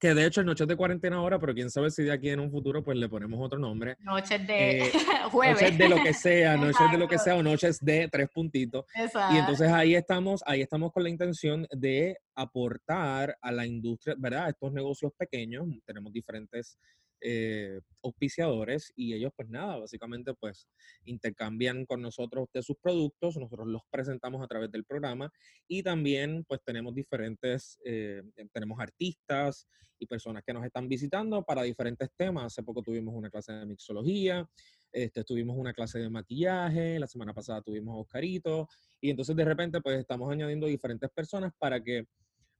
que 0.00 0.14
de 0.14 0.26
hecho 0.26 0.40
es 0.40 0.46
noches 0.48 0.66
de 0.66 0.74
cuarentena 0.74 1.18
ahora, 1.18 1.38
pero 1.38 1.54
quién 1.54 1.70
sabe 1.70 1.88
si 1.92 2.02
de 2.02 2.10
aquí 2.10 2.30
en 2.30 2.40
un 2.40 2.50
futuro 2.50 2.82
pues 2.82 2.98
le 2.98 3.08
ponemos 3.08 3.38
otro 3.40 3.60
nombre. 3.60 3.94
Noches 4.00 4.44
de 4.44 4.86
eh, 4.86 4.92
jueves. 5.30 5.62
Noches 5.62 5.78
de 5.78 5.88
lo 5.88 6.02
que 6.02 6.12
sea, 6.12 6.56
noches 6.56 6.90
de 6.90 6.98
lo 6.98 7.06
que 7.06 7.18
sea 7.18 7.36
o 7.36 7.42
noches 7.44 7.78
de 7.78 8.08
tres 8.10 8.28
puntitos. 8.28 8.84
Exacto. 8.96 9.36
Y 9.36 9.38
entonces 9.38 9.70
ahí 9.70 9.94
estamos, 9.94 10.42
ahí 10.44 10.62
estamos 10.62 10.90
con 10.90 11.04
la 11.04 11.08
intención 11.08 11.68
de 11.70 12.18
aportar 12.34 13.38
a 13.40 13.52
la 13.52 13.64
industria, 13.64 14.16
¿verdad? 14.18 14.48
Estos 14.48 14.72
negocios 14.72 15.12
pequeños, 15.16 15.68
tenemos 15.86 16.12
diferentes 16.12 16.76
eh, 17.22 17.80
auspiciadores 18.02 18.92
y 18.96 19.14
ellos 19.14 19.32
pues 19.36 19.48
nada, 19.48 19.78
básicamente 19.78 20.34
pues 20.34 20.66
intercambian 21.04 21.86
con 21.86 22.02
nosotros 22.02 22.48
de 22.52 22.62
sus 22.62 22.76
productos, 22.76 23.36
nosotros 23.36 23.68
los 23.68 23.82
presentamos 23.90 24.42
a 24.42 24.48
través 24.48 24.70
del 24.72 24.84
programa 24.84 25.32
y 25.68 25.82
también 25.82 26.44
pues 26.48 26.60
tenemos 26.64 26.94
diferentes, 26.94 27.78
eh, 27.84 28.22
tenemos 28.52 28.80
artistas 28.80 29.68
y 29.98 30.06
personas 30.06 30.42
que 30.44 30.52
nos 30.52 30.64
están 30.64 30.88
visitando 30.88 31.44
para 31.44 31.62
diferentes 31.62 32.10
temas. 32.16 32.46
Hace 32.46 32.64
poco 32.64 32.82
tuvimos 32.82 33.14
una 33.14 33.30
clase 33.30 33.52
de 33.52 33.66
mixología, 33.66 34.44
este, 34.90 35.22
tuvimos 35.22 35.56
una 35.56 35.72
clase 35.72 36.00
de 36.00 36.10
maquillaje, 36.10 36.98
la 36.98 37.06
semana 37.06 37.32
pasada 37.32 37.62
tuvimos 37.62 37.94
a 37.94 38.00
Oscarito 38.00 38.68
y 39.00 39.10
entonces 39.10 39.36
de 39.36 39.44
repente 39.44 39.80
pues 39.80 39.98
estamos 39.98 40.30
añadiendo 40.30 40.66
diferentes 40.66 41.08
personas 41.10 41.52
para 41.56 41.80
que 41.82 42.06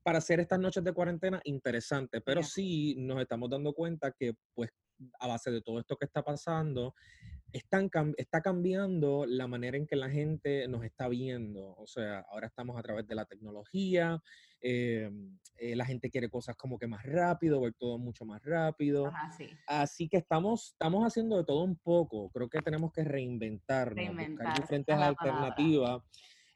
para 0.03 0.19
hacer 0.19 0.41
estas 0.41 0.59
noches 0.59 0.83
de 0.83 0.93
cuarentena 0.93 1.41
interesantes, 1.45 2.23
pero 2.25 2.43
sí 2.43 2.95
nos 2.99 3.21
estamos 3.21 3.49
dando 3.51 3.73
cuenta 3.73 4.13
que 4.13 4.35
pues 4.55 4.71
a 5.19 5.27
base 5.27 5.51
de 5.51 5.63
todo 5.63 5.81
esto 5.81 5.97
que 5.97 6.05
está 6.05 6.23
pasando, 6.23 6.95
están, 7.53 7.91
está 8.17 8.41
cambiando 8.41 9.27
la 9.27 9.47
manera 9.47 9.77
en 9.77 9.87
que 9.87 9.97
la 9.97 10.09
gente 10.09 10.67
nos 10.69 10.85
está 10.85 11.09
viendo. 11.09 11.75
O 11.77 11.87
sea, 11.87 12.25
ahora 12.31 12.47
estamos 12.47 12.79
a 12.79 12.83
través 12.83 13.07
de 13.07 13.15
la 13.15 13.25
tecnología, 13.25 14.23
eh, 14.61 15.11
eh, 15.57 15.77
la 15.77 15.85
gente 15.85 16.11
quiere 16.11 16.29
cosas 16.29 16.57
como 16.57 16.79
que 16.79 16.87
más 16.87 17.05
rápido, 17.05 17.61
ver 17.61 17.75
todo 17.75 17.99
mucho 17.99 18.25
más 18.25 18.43
rápido. 18.43 19.13
Así 19.67 20.09
que 20.09 20.19
estamos, 20.19 20.71
estamos 20.73 21.05
haciendo 21.05 21.37
de 21.37 21.45
todo 21.45 21.63
un 21.63 21.77
poco. 21.77 22.31
Creo 22.31 22.49
que 22.49 22.61
tenemos 22.61 22.93
que 22.93 23.05
reinventarnos, 23.05 24.17
buscar 24.17 24.61
diferentes 24.61 24.97
alternativas. 24.97 26.03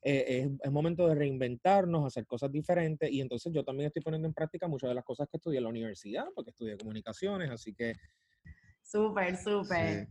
Eh, 0.09 0.49
es, 0.63 0.71
momento 0.71 1.09
de 1.09 1.17
reinventarnos, 1.17 2.07
hacer 2.07 2.29
cosas 2.29 2.53
diferentes 2.53 3.11
y 3.11 3.21
entonces 3.21 3.53
yo 3.53 3.65
también 3.65 3.89
estoy 3.89 4.03
poniendo 4.03 4.29
en 4.29 4.35
práctica 4.35 4.69
muchas 4.69 4.89
de 4.91 4.95
las 4.95 5.03
cosas 5.05 5.27
que 5.29 5.37
estudié 5.37 5.59
en 5.59 5.65
la 5.65 5.71
universidad, 5.71 6.27
porque 6.33 6.51
estudié 6.51 6.77
comunicaciones, 6.77 7.51
así 7.51 7.75
que... 7.75 7.93
Súper, 8.81 9.37
súper. 9.37 10.07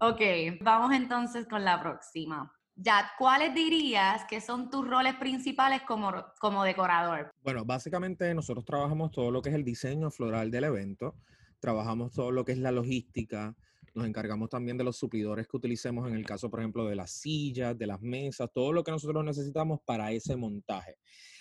Ok, 0.00 0.20
vamos 0.60 0.92
entonces 0.94 1.46
con 1.46 1.64
la 1.64 1.80
próxima. 1.80 2.52
Ya, 2.74 3.10
¿cuáles 3.18 3.54
dirías 3.54 4.26
que 4.28 4.42
son 4.42 4.68
tus 4.68 4.86
roles 4.86 5.14
principales 5.14 5.80
como, 5.88 6.12
como 6.40 6.62
decorador? 6.62 7.30
Bueno, 7.42 7.64
básicamente 7.64 8.34
nosotros 8.34 8.66
trabajamos 8.66 9.12
todo 9.12 9.30
lo 9.30 9.40
que 9.40 9.48
es 9.48 9.54
el 9.54 9.64
diseño 9.64 10.10
floral 10.10 10.50
del 10.50 10.64
evento, 10.64 11.14
trabajamos 11.58 12.12
todo 12.12 12.32
lo 12.32 12.44
que 12.44 12.52
es 12.52 12.58
la 12.58 12.70
logística, 12.70 13.56
nos 13.98 14.06
encargamos 14.06 14.48
también 14.48 14.78
de 14.78 14.84
los 14.84 14.96
suplidores 14.96 15.46
que 15.46 15.56
utilicemos 15.56 16.08
en 16.08 16.14
el 16.14 16.24
caso, 16.24 16.48
por 16.48 16.60
ejemplo, 16.60 16.86
de 16.86 16.96
las 16.96 17.10
sillas, 17.10 17.76
de 17.76 17.86
las 17.86 18.00
mesas, 18.00 18.48
todo 18.52 18.72
lo 18.72 18.82
que 18.82 18.90
nosotros 18.90 19.24
necesitamos 19.24 19.80
para 19.84 20.12
ese 20.12 20.36
montaje. 20.36 20.96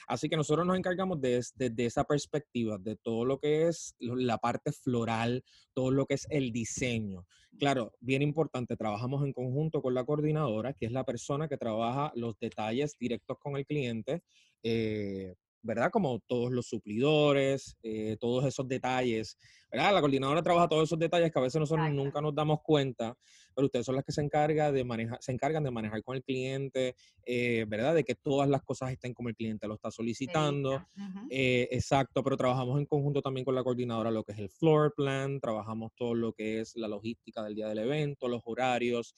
Así 0.08 0.30
que 0.30 0.38
nosotros 0.38 0.66
nos 0.66 0.78
encargamos 0.78 1.20
desde 1.20 1.70
de, 1.70 1.86
esa 1.86 2.06
perspectiva, 2.06 2.78
de 2.78 2.96
todo 2.96 3.26
lo 3.26 3.40
que 3.40 3.68
es 3.68 3.94
la 4.00 4.38
parte 4.38 4.72
floral, 4.72 5.44
todo 5.74 5.92
lo 5.92 6.06
que 6.06 6.16
es 6.16 6.26
el 6.30 6.52
diseño. 6.52 7.26
Claro, 7.60 7.94
bien 8.00 8.22
importante, 8.22 8.78
trabajamos 8.78 9.24
en 9.26 9.34
conjunto 9.34 9.82
con 9.82 9.94
la 9.94 10.06
coordinadora, 10.06 10.74
que 10.74 10.86
es 10.86 10.92
la 10.92 11.04
persona 11.04 11.48
que 11.48 11.58
trabaja 11.58 12.12
los 12.16 12.40
detalles 12.40 12.98
directos 12.98 13.38
con 13.40 13.58
el 13.58 13.66
cliente. 13.66 14.24
Eh, 14.64 15.36
¿verdad? 15.62 15.90
Como 15.92 16.20
todos 16.20 16.52
los 16.52 16.68
suplidores, 16.68 17.78
eh, 17.84 18.18
todos 18.20 18.46
esos 18.46 18.68
detalles, 18.68 19.38
¿verdad? 19.72 19.94
La 19.94 20.00
coordinadora 20.00 20.42
trabaja 20.42 20.68
todos 20.68 20.84
esos 20.84 21.00
detalles 21.00 21.32
que 21.32 21.40
a 21.40 21.42
veces 21.42 21.60
nosotros 21.60 21.92
nunca 21.92 22.22
nos 22.22 22.34
damos 22.34 22.62
cuenta, 22.62 23.18
pero 23.54 23.66
ustedes 23.66 23.86
son 23.86 23.96
las 23.96 24.06
que 24.06 24.12
se, 24.12 24.22
encarga 24.22 24.72
de 24.72 24.84
manejar, 24.84 25.18
se 25.22 25.32
encargan 25.32 25.64
de 25.64 25.72
manejar 25.72 26.04
con 26.04 26.16
el 26.16 26.24
cliente, 26.24 26.96
eh, 27.26 27.66
¿verdad? 27.68 27.96
De 27.96 28.04
que 28.04 28.16
todas 28.16 28.48
las 28.48 28.62
cosas 28.64 28.92
estén 28.92 29.14
como 29.14 29.30
el 29.30 29.36
cliente 29.36 29.68
lo 29.68 29.76
está 29.76 29.92
solicitando. 29.92 30.86
Eh, 31.30 31.68
exacto, 31.72 32.24
pero 32.24 32.38
trabajamos 32.38 32.80
en 32.80 32.86
conjunto 32.86 33.22
también 33.22 33.44
con 33.44 33.56
la 33.56 33.64
coordinadora 33.64 34.12
lo 34.12 34.24
que 34.24 34.34
es 34.34 34.40
el 34.40 34.50
floor 34.50 34.94
plan, 34.96 35.40
trabajamos 35.40 35.92
todo 35.96 36.14
lo 36.14 36.34
que 36.34 36.62
es 36.62 36.76
la 36.76 36.88
logística 36.88 37.44
del 37.44 37.56
día 37.56 37.68
del 37.68 37.80
evento, 37.80 38.28
los 38.28 38.42
horarios, 38.46 39.16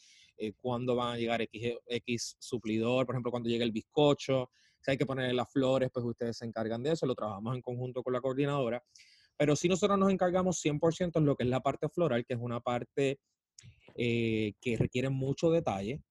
cuándo 0.55 0.95
van 0.95 1.15
a 1.15 1.17
llegar 1.17 1.41
X, 1.41 1.73
X 1.85 2.37
suplidor, 2.39 3.05
por 3.05 3.13
ejemplo, 3.13 3.29
cuando 3.29 3.49
llega 3.49 3.65
el 3.65 3.73
bizcocho 3.73 4.49
si 4.81 4.91
hay 4.91 4.97
que 4.97 5.05
ponerle 5.05 5.33
las 5.33 5.51
flores, 5.51 5.89
pues 5.93 6.05
ustedes 6.05 6.37
se 6.37 6.45
encargan 6.45 6.83
de 6.83 6.93
eso, 6.93 7.05
lo 7.05 7.15
trabajamos 7.15 7.55
en 7.55 7.61
conjunto 7.61 8.03
con 8.03 8.13
la 8.13 8.21
coordinadora. 8.21 8.83
Pero 9.37 9.55
si 9.55 9.69
nosotros 9.69 9.97
nos 9.97 10.11
encargamos 10.11 10.63
100% 10.63 11.11
en 11.15 11.25
lo 11.25 11.35
que 11.35 11.43
es 11.43 11.49
la 11.49 11.61
parte 11.61 11.87
floral, 11.89 12.25
que 12.25 12.33
es 12.33 12.39
una 12.41 12.59
parte 12.59 13.19
eh, 13.95 14.53
que 14.61 14.77
requiere 14.77 15.09
mucho 15.09 15.49
detalle 15.49 16.01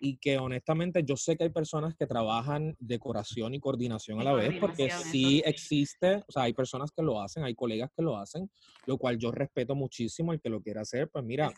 y 0.00 0.18
que 0.18 0.38
honestamente 0.38 1.02
yo 1.04 1.16
sé 1.16 1.36
que 1.36 1.44
hay 1.44 1.50
personas 1.50 1.94
que 1.96 2.06
trabajan 2.06 2.76
decoración 2.78 3.54
y 3.54 3.60
coordinación 3.60 4.20
a 4.20 4.24
la 4.24 4.32
vez, 4.32 4.58
porque 4.60 4.90
sí 4.90 5.42
existe, 5.44 6.22
o 6.28 6.32
sea, 6.32 6.44
hay 6.44 6.52
personas 6.52 6.92
que 6.92 7.02
lo 7.02 7.20
hacen, 7.20 7.44
hay 7.44 7.54
colegas 7.54 7.90
que 7.96 8.02
lo 8.02 8.16
hacen, 8.16 8.50
lo 8.86 8.96
cual 8.96 9.18
yo 9.18 9.32
respeto 9.32 9.74
muchísimo 9.74 10.32
el 10.32 10.40
que 10.40 10.50
lo 10.50 10.62
quiera 10.62 10.82
hacer, 10.82 11.10
pues 11.10 11.24
mira, 11.24 11.52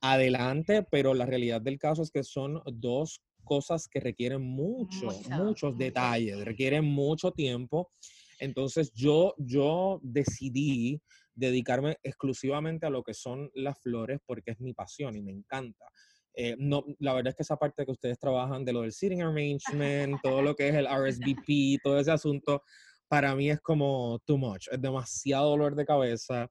adelante, 0.00 0.82
pero 0.90 1.14
la 1.14 1.24
realidad 1.24 1.60
del 1.60 1.78
caso 1.78 2.02
es 2.02 2.10
que 2.10 2.22
son 2.24 2.62
dos 2.66 3.22
cosas 3.42 3.88
que 3.88 4.00
requieren 4.00 4.42
mucho, 4.42 5.08
muchos 5.30 5.76
detalles, 5.76 6.44
requieren 6.44 6.84
mucho 6.84 7.32
tiempo. 7.32 7.90
Entonces 8.38 8.92
yo, 8.92 9.34
yo 9.38 10.00
decidí 10.02 11.00
dedicarme 11.34 11.96
exclusivamente 12.02 12.86
a 12.86 12.90
lo 12.90 13.02
que 13.02 13.14
son 13.14 13.50
las 13.54 13.78
flores 13.80 14.20
porque 14.26 14.52
es 14.52 14.60
mi 14.60 14.74
pasión 14.74 15.16
y 15.16 15.22
me 15.22 15.32
encanta. 15.32 15.86
Eh, 16.34 16.56
no, 16.58 16.84
la 16.98 17.12
verdad 17.12 17.30
es 17.30 17.36
que 17.36 17.42
esa 17.42 17.56
parte 17.56 17.84
que 17.84 17.92
ustedes 17.92 18.18
trabajan 18.18 18.64
de 18.64 18.72
lo 18.72 18.82
del 18.82 18.92
sitting 18.92 19.22
arrangement, 19.22 20.20
todo 20.22 20.40
lo 20.42 20.54
que 20.54 20.68
es 20.68 20.74
el 20.74 20.86
RSVP, 20.86 21.78
todo 21.82 21.98
ese 21.98 22.10
asunto, 22.10 22.62
para 23.06 23.34
mí 23.36 23.50
es 23.50 23.60
como 23.60 24.18
too 24.24 24.38
much, 24.38 24.68
es 24.70 24.80
demasiado 24.80 25.50
dolor 25.50 25.74
de 25.74 25.84
cabeza. 25.84 26.50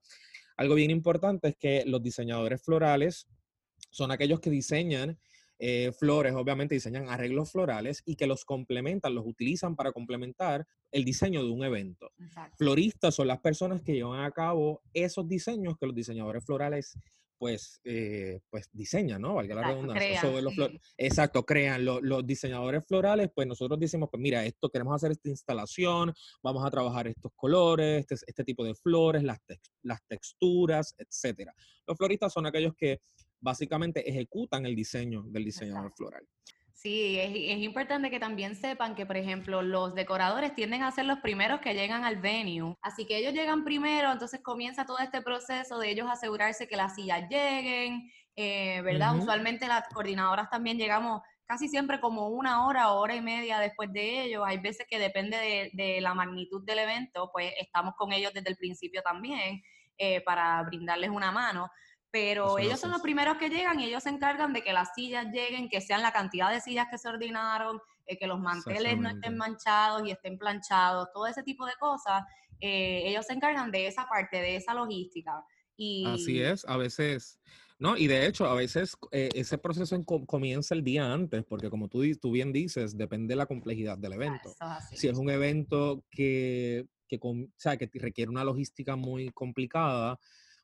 Algo 0.56 0.76
bien 0.76 0.90
importante 0.90 1.48
es 1.48 1.56
que 1.56 1.82
los 1.86 2.02
diseñadores 2.02 2.62
florales 2.62 3.26
son 3.90 4.12
aquellos 4.12 4.40
que 4.40 4.50
diseñan 4.50 5.18
eh, 5.64 5.92
flores, 5.92 6.34
obviamente 6.34 6.74
diseñan 6.74 7.08
arreglos 7.08 7.52
florales 7.52 8.02
y 8.04 8.16
que 8.16 8.26
los 8.26 8.44
complementan, 8.44 9.14
los 9.14 9.24
utilizan 9.24 9.76
para 9.76 9.92
complementar 9.92 10.66
el 10.90 11.04
diseño 11.04 11.44
de 11.44 11.50
un 11.50 11.62
evento. 11.62 12.10
Floristas 12.58 13.14
son 13.14 13.28
las 13.28 13.38
personas 13.38 13.80
que 13.80 13.92
llevan 13.92 14.24
a 14.24 14.32
cabo 14.32 14.82
esos 14.92 15.28
diseños 15.28 15.76
que 15.78 15.86
los 15.86 15.94
diseñadores 15.94 16.44
florales 16.44 16.98
pues, 17.38 17.80
eh, 17.84 18.40
pues 18.50 18.70
diseñan, 18.72 19.22
¿no? 19.22 19.34
Valga 19.34 19.54
la 19.54 19.68
redundancia. 19.68 20.20
Exacto, 20.96 21.44
crean. 21.44 21.84
Los, 21.84 22.26
diseñadores 22.26 22.84
florales, 22.84 23.30
pues 23.32 23.46
nosotros 23.46 23.78
decimos, 23.78 24.08
pues 24.10 24.20
mira, 24.20 24.44
esto 24.44 24.68
queremos 24.68 24.96
hacer 24.96 25.12
esta 25.12 25.28
instalación, 25.28 26.12
vamos 26.42 26.66
a 26.66 26.70
trabajar 26.72 27.06
estos 27.06 27.30
colores, 27.36 28.00
este, 28.00 28.16
este 28.26 28.42
tipo 28.42 28.64
de 28.64 28.74
flores, 28.74 29.22
las, 29.22 29.38
las 29.82 30.00
texturas, 30.08 30.92
etcétera. 30.98 31.54
Los 31.86 31.96
floristas 31.96 32.32
son 32.32 32.46
aquellos 32.46 32.74
que 32.76 33.00
básicamente 33.42 34.08
ejecutan 34.08 34.64
el 34.64 34.74
diseño 34.74 35.24
del 35.26 35.44
diseñador 35.44 35.92
floral. 35.92 36.26
Sí, 36.72 37.18
es, 37.18 37.30
es, 37.30 37.62
importante 37.62 38.10
que 38.10 38.18
también 38.18 38.56
sepan 38.56 38.96
que, 38.96 39.06
por 39.06 39.16
ejemplo, 39.16 39.62
los 39.62 39.94
decoradores 39.94 40.54
tienden 40.54 40.82
a 40.82 40.90
ser 40.90 41.04
los 41.04 41.20
primeros 41.20 41.60
que 41.60 41.74
llegan 41.74 42.04
al 42.04 42.16
venue. 42.16 42.74
Así 42.82 43.06
que 43.06 43.18
ellos 43.18 43.34
llegan 43.34 43.62
primero, 43.62 44.10
entonces 44.10 44.40
comienza 44.42 44.84
todo 44.84 44.98
este 44.98 45.22
proceso 45.22 45.78
de 45.78 45.90
ellos 45.90 46.08
asegurarse 46.10 46.66
que 46.66 46.76
las 46.76 46.96
sillas 46.96 47.28
lleguen, 47.28 48.10
eh, 48.34 48.80
¿verdad? 48.82 49.16
Usualmente 49.16 49.68
las 49.68 49.86
coordinadoras 49.88 50.50
también 50.50 50.76
llegamos 50.76 51.20
casi 51.46 51.68
siempre 51.68 52.00
como 52.00 52.28
una 52.30 52.66
hora 52.66 52.90
hora 52.92 53.14
y 53.14 53.20
media 53.20 53.60
después 53.60 53.92
de 53.92 54.24
ellos. 54.24 54.42
Hay 54.44 54.58
veces 54.58 54.84
que 54.90 54.98
depende 54.98 55.36
de, 55.36 55.70
de 55.74 56.00
la 56.00 56.14
magnitud 56.14 56.64
del 56.64 56.80
evento, 56.80 57.30
pues 57.32 57.52
estamos 57.60 57.94
con 57.96 58.12
ellos 58.12 58.32
desde 58.34 58.50
el 58.50 58.56
principio 58.56 59.02
también 59.02 59.62
eh, 59.98 60.20
para 60.22 60.62
brindarles 60.64 61.10
una 61.10 61.30
mano 61.30 61.70
pero 62.12 62.58
ellos 62.58 62.78
son 62.78 62.90
los 62.90 63.00
primeros 63.00 63.38
que 63.38 63.48
llegan 63.48 63.80
y 63.80 63.86
ellos 63.86 64.02
se 64.02 64.10
encargan 64.10 64.52
de 64.52 64.62
que 64.62 64.74
las 64.74 64.90
sillas 64.94 65.32
lleguen, 65.32 65.70
que 65.70 65.80
sean 65.80 66.02
la 66.02 66.12
cantidad 66.12 66.52
de 66.52 66.60
sillas 66.60 66.86
que 66.90 66.98
se 66.98 67.08
ordenaron, 67.08 67.80
eh, 68.06 68.18
que 68.18 68.26
los 68.26 68.38
manteles 68.38 68.98
no 68.98 69.08
estén 69.08 69.36
manchados 69.38 70.06
y 70.06 70.10
estén 70.10 70.36
planchados, 70.36 71.08
todo 71.14 71.26
ese 71.26 71.42
tipo 71.42 71.64
de 71.64 71.72
cosas. 71.80 72.22
Eh, 72.60 73.04
ellos 73.06 73.24
se 73.24 73.32
encargan 73.32 73.70
de 73.70 73.86
esa 73.86 74.06
parte, 74.06 74.36
de 74.36 74.56
esa 74.56 74.74
logística. 74.74 75.42
Y... 75.74 76.04
Así 76.06 76.42
es, 76.42 76.66
a 76.68 76.76
veces, 76.76 77.40
no, 77.78 77.96
y 77.96 78.06
de 78.08 78.26
hecho, 78.26 78.44
a 78.44 78.54
veces 78.54 78.94
eh, 79.10 79.30
ese 79.34 79.56
proceso 79.56 79.98
comienza 80.04 80.74
el 80.74 80.84
día 80.84 81.10
antes, 81.10 81.44
porque 81.44 81.70
como 81.70 81.88
tú, 81.88 82.02
tú 82.20 82.30
bien 82.30 82.52
dices, 82.52 82.94
depende 82.94 83.32
de 83.32 83.36
la 83.36 83.46
complejidad 83.46 83.96
del 83.96 84.12
evento. 84.12 84.54
si 84.92 85.08
es 85.08 85.16
un 85.16 85.30
evento 85.30 86.04
que 86.10 86.86
que, 87.08 87.28
o 87.28 87.46
sea, 87.56 87.76
que 87.76 87.90
requiere 87.94 88.30
una 88.30 88.44
logística 88.44 88.96
muy 88.96 89.28
complicada, 89.30 90.18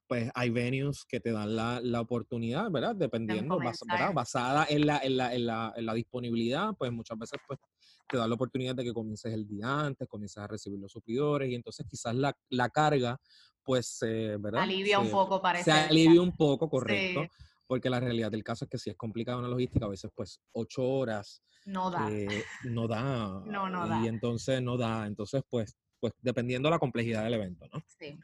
pues 0.09 0.31
hay 0.35 0.49
venues 0.49 1.05
que 1.05 1.21
te 1.21 1.31
dan 1.31 1.55
la, 1.55 1.81
la 1.83 2.01
oportunidad, 2.01 2.71
¿verdad? 2.71 2.97
Dependiendo, 2.97 3.59
¿verdad? 3.59 4.13
basada 4.15 4.67
en 4.69 4.87
la, 4.87 4.99
en, 4.99 5.19
la, 5.19 5.35
en, 5.35 5.47
la, 5.47 5.75
en 5.77 5.85
la, 5.85 5.95
disponibilidad, 5.95 6.71
pues 6.79 6.91
muchas 6.91 7.19
veces 7.19 7.39
pues, 7.47 7.61
te 8.09 8.17
da 8.17 8.27
la 8.27 8.35
oportunidad 8.35 8.75
de 8.75 8.85
que 8.85 8.95
comiences 8.95 9.33
el 9.35 9.47
día 9.47 9.81
antes, 9.81 10.09
comiences 10.09 10.39
a 10.39 10.47
recibir 10.47 10.81
los 10.81 10.91
suplidores 10.91 11.51
y 11.51 11.55
entonces 11.55 11.87
quizás 11.87 12.15
la, 12.15 12.35
la 12.49 12.71
carga, 12.71 13.21
pues, 13.63 13.99
eh, 14.01 14.39
¿verdad? 14.41 14.63
Alivia 14.63 14.99
un 14.99 15.11
poco, 15.11 15.43
parece. 15.43 15.65
Se 15.65 15.73
alivia 15.73 16.23
un 16.23 16.35
poco, 16.35 16.71
correcto. 16.71 17.27
Porque 17.67 17.91
la 17.91 18.01
realidad 18.01 18.31
del 18.31 18.43
caso 18.43 18.65
es 18.65 18.71
que 18.71 18.79
si 18.79 18.89
es 18.89 18.97
complicada 18.97 19.37
una 19.37 19.49
logística, 19.49 19.85
a 19.85 19.91
veces 19.91 20.11
pues 20.15 20.41
ocho 20.53 20.89
horas 20.89 21.43
no 21.67 21.91
da. 21.91 22.11
Eh, 22.11 22.45
no 22.65 22.89
da. 22.89 23.43
no, 23.45 23.69
no 23.69 23.87
da. 23.87 24.03
Y 24.03 24.09
entonces 24.09 24.63
no 24.63 24.79
da. 24.79 25.07
Entonces, 25.07 25.43
pues, 25.51 25.77
pues 26.01 26.15
dependiendo 26.23 26.69
de 26.69 26.77
la 26.77 26.79
complejidad 26.79 27.25
del 27.25 27.35
evento, 27.35 27.67
¿no? 27.71 27.83
Sí. 27.87 28.19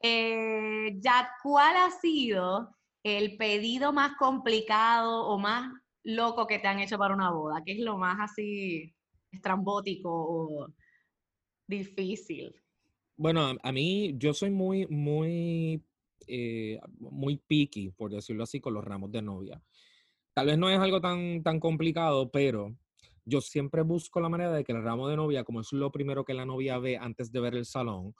Eh, 0.00 0.96
ya, 1.00 1.30
¿cuál 1.42 1.76
ha 1.76 1.90
sido 1.90 2.76
el 3.02 3.36
pedido 3.36 3.92
más 3.92 4.16
complicado 4.18 5.26
o 5.26 5.38
más 5.38 5.72
loco 6.04 6.46
que 6.46 6.58
te 6.58 6.68
han 6.68 6.80
hecho 6.80 6.98
para 6.98 7.14
una 7.14 7.30
boda? 7.30 7.62
¿Qué 7.64 7.72
es 7.72 7.80
lo 7.80 7.98
más 7.98 8.18
así 8.20 8.94
estrambótico 9.30 10.10
o 10.10 10.68
difícil? 11.66 12.54
Bueno, 13.16 13.56
a 13.62 13.72
mí 13.72 14.14
yo 14.18 14.34
soy 14.34 14.50
muy, 14.50 14.86
muy, 14.88 15.82
eh, 16.26 16.78
muy 16.98 17.38
picky, 17.38 17.90
por 17.90 18.10
decirlo 18.10 18.42
así, 18.42 18.60
con 18.60 18.74
los 18.74 18.84
ramos 18.84 19.10
de 19.10 19.22
novia. 19.22 19.62
Tal 20.34 20.46
vez 20.46 20.58
no 20.58 20.68
es 20.68 20.78
algo 20.78 21.00
tan, 21.00 21.42
tan 21.42 21.58
complicado, 21.58 22.30
pero 22.30 22.76
yo 23.24 23.40
siempre 23.40 23.82
busco 23.82 24.20
la 24.20 24.28
manera 24.28 24.52
de 24.52 24.64
que 24.64 24.72
el 24.72 24.82
ramo 24.82 25.08
de 25.08 25.16
novia, 25.16 25.44
como 25.44 25.60
es 25.60 25.72
lo 25.72 25.90
primero 25.90 26.24
que 26.24 26.34
la 26.34 26.44
novia 26.44 26.78
ve 26.78 26.98
antes 26.98 27.32
de 27.32 27.40
ver 27.40 27.54
el 27.54 27.64
salón, 27.64 28.14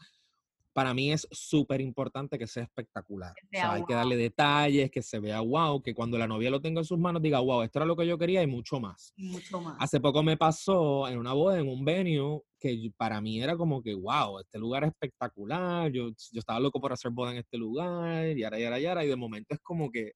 para 0.77 0.93
mí 0.93 1.11
es 1.11 1.27
súper 1.31 1.81
importante 1.81 2.39
que 2.39 2.47
sea 2.47 2.65
espectacular. 2.65 3.33
o 3.33 3.49
sea, 3.51 3.73
hay 3.73 3.85
que 3.87 3.95
darle 3.95 4.15
detalles, 4.15 4.91
que 4.91 5.01
se 5.01 5.19
vea 5.19 5.41
wow, 5.41 5.83
que 5.83 5.95
cuando 5.95 6.19
la 6.19 6.27
novia 6.27 6.51
lo 6.51 6.61
tenga 6.61 6.83
en 6.83 6.85
sus 6.85 6.99
manos 6.99 7.23
diga, 7.23 7.41
wow, 7.41 7.63
esto 7.63 7.79
era 7.79 7.87
lo 7.87 7.97
que 7.97 8.07
yo 8.07 8.19
quería 8.19 8.43
y 8.43 8.47
mucho 8.47 8.79
más. 8.79 9.15
Mucho 9.17 9.59
más. 9.59 9.79
Hace 9.81 10.01
poco 10.01 10.23
me 10.23 10.37
pasó 10.37 11.09
en 11.09 11.17
una 11.17 11.33
boda, 11.33 11.59
en 11.59 11.67
un 11.67 11.83
venue, 11.83 12.43
que 12.61 12.93
para 12.95 13.23
mí 13.23 13.41
era 13.41 13.57
como 13.57 13.83
que, 13.83 13.95
wow, 13.95 14.39
este 14.39 14.59
lugar 14.59 14.85
es 14.85 14.91
espectacular, 14.91 15.91
yo, 15.91 16.11
yo 16.11 16.39
estaba 16.41 16.61
loco 16.61 16.79
por 16.79 16.93
hacer 16.93 17.11
boda 17.11 17.33
en 17.33 17.39
este 17.39 17.57
lugar, 17.57 18.37
y 18.37 18.45
ahora, 18.45 18.61
y 18.61 18.65
ahora, 18.65 18.79
y 18.79 18.85
ahora, 18.85 19.05
y 19.07 19.09
de 19.09 19.17
momento 19.17 19.55
es 19.55 19.61
como 19.61 19.91
que 19.91 20.13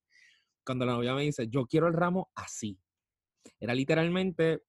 cuando 0.63 0.85
la 0.85 0.93
novia 0.93 1.15
me 1.15 1.23
dice, 1.23 1.49
yo 1.49 1.65
quiero 1.65 1.87
el 1.87 1.95
ramo 1.95 2.31
así. 2.35 2.79
Era 3.59 3.75
literalmente 3.75 4.61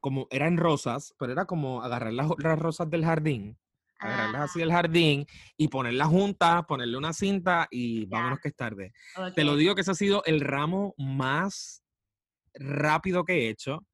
como, 0.00 0.26
era 0.30 0.48
en 0.48 0.58
rosas, 0.58 1.14
pero 1.18 1.32
era 1.32 1.46
como 1.46 1.82
agarrar 1.82 2.12
las, 2.12 2.28
rosas 2.58 2.90
del 2.90 3.06
jardín, 3.06 3.58
agarrarlas 4.00 4.50
así 4.50 4.60
del 4.60 4.72
jardín 4.72 5.26
y 5.56 5.68
ponerlas 5.68 6.08
juntas, 6.08 6.64
ponerle 6.66 6.96
una 6.96 7.12
cinta 7.12 7.68
y 7.70 8.06
vámonos 8.06 8.40
que 8.40 8.48
es 8.48 8.56
tarde. 8.56 8.92
Te 9.34 9.44
lo 9.44 9.56
digo 9.56 9.74
que 9.74 9.82
ese 9.82 9.90
ha 9.90 9.94
sido 9.94 10.22
el 10.24 10.40
ramo 10.40 10.94
más 10.96 11.82
rápido 12.54 13.24
que 13.24 13.34
he 13.34 13.48
hecho 13.50 13.86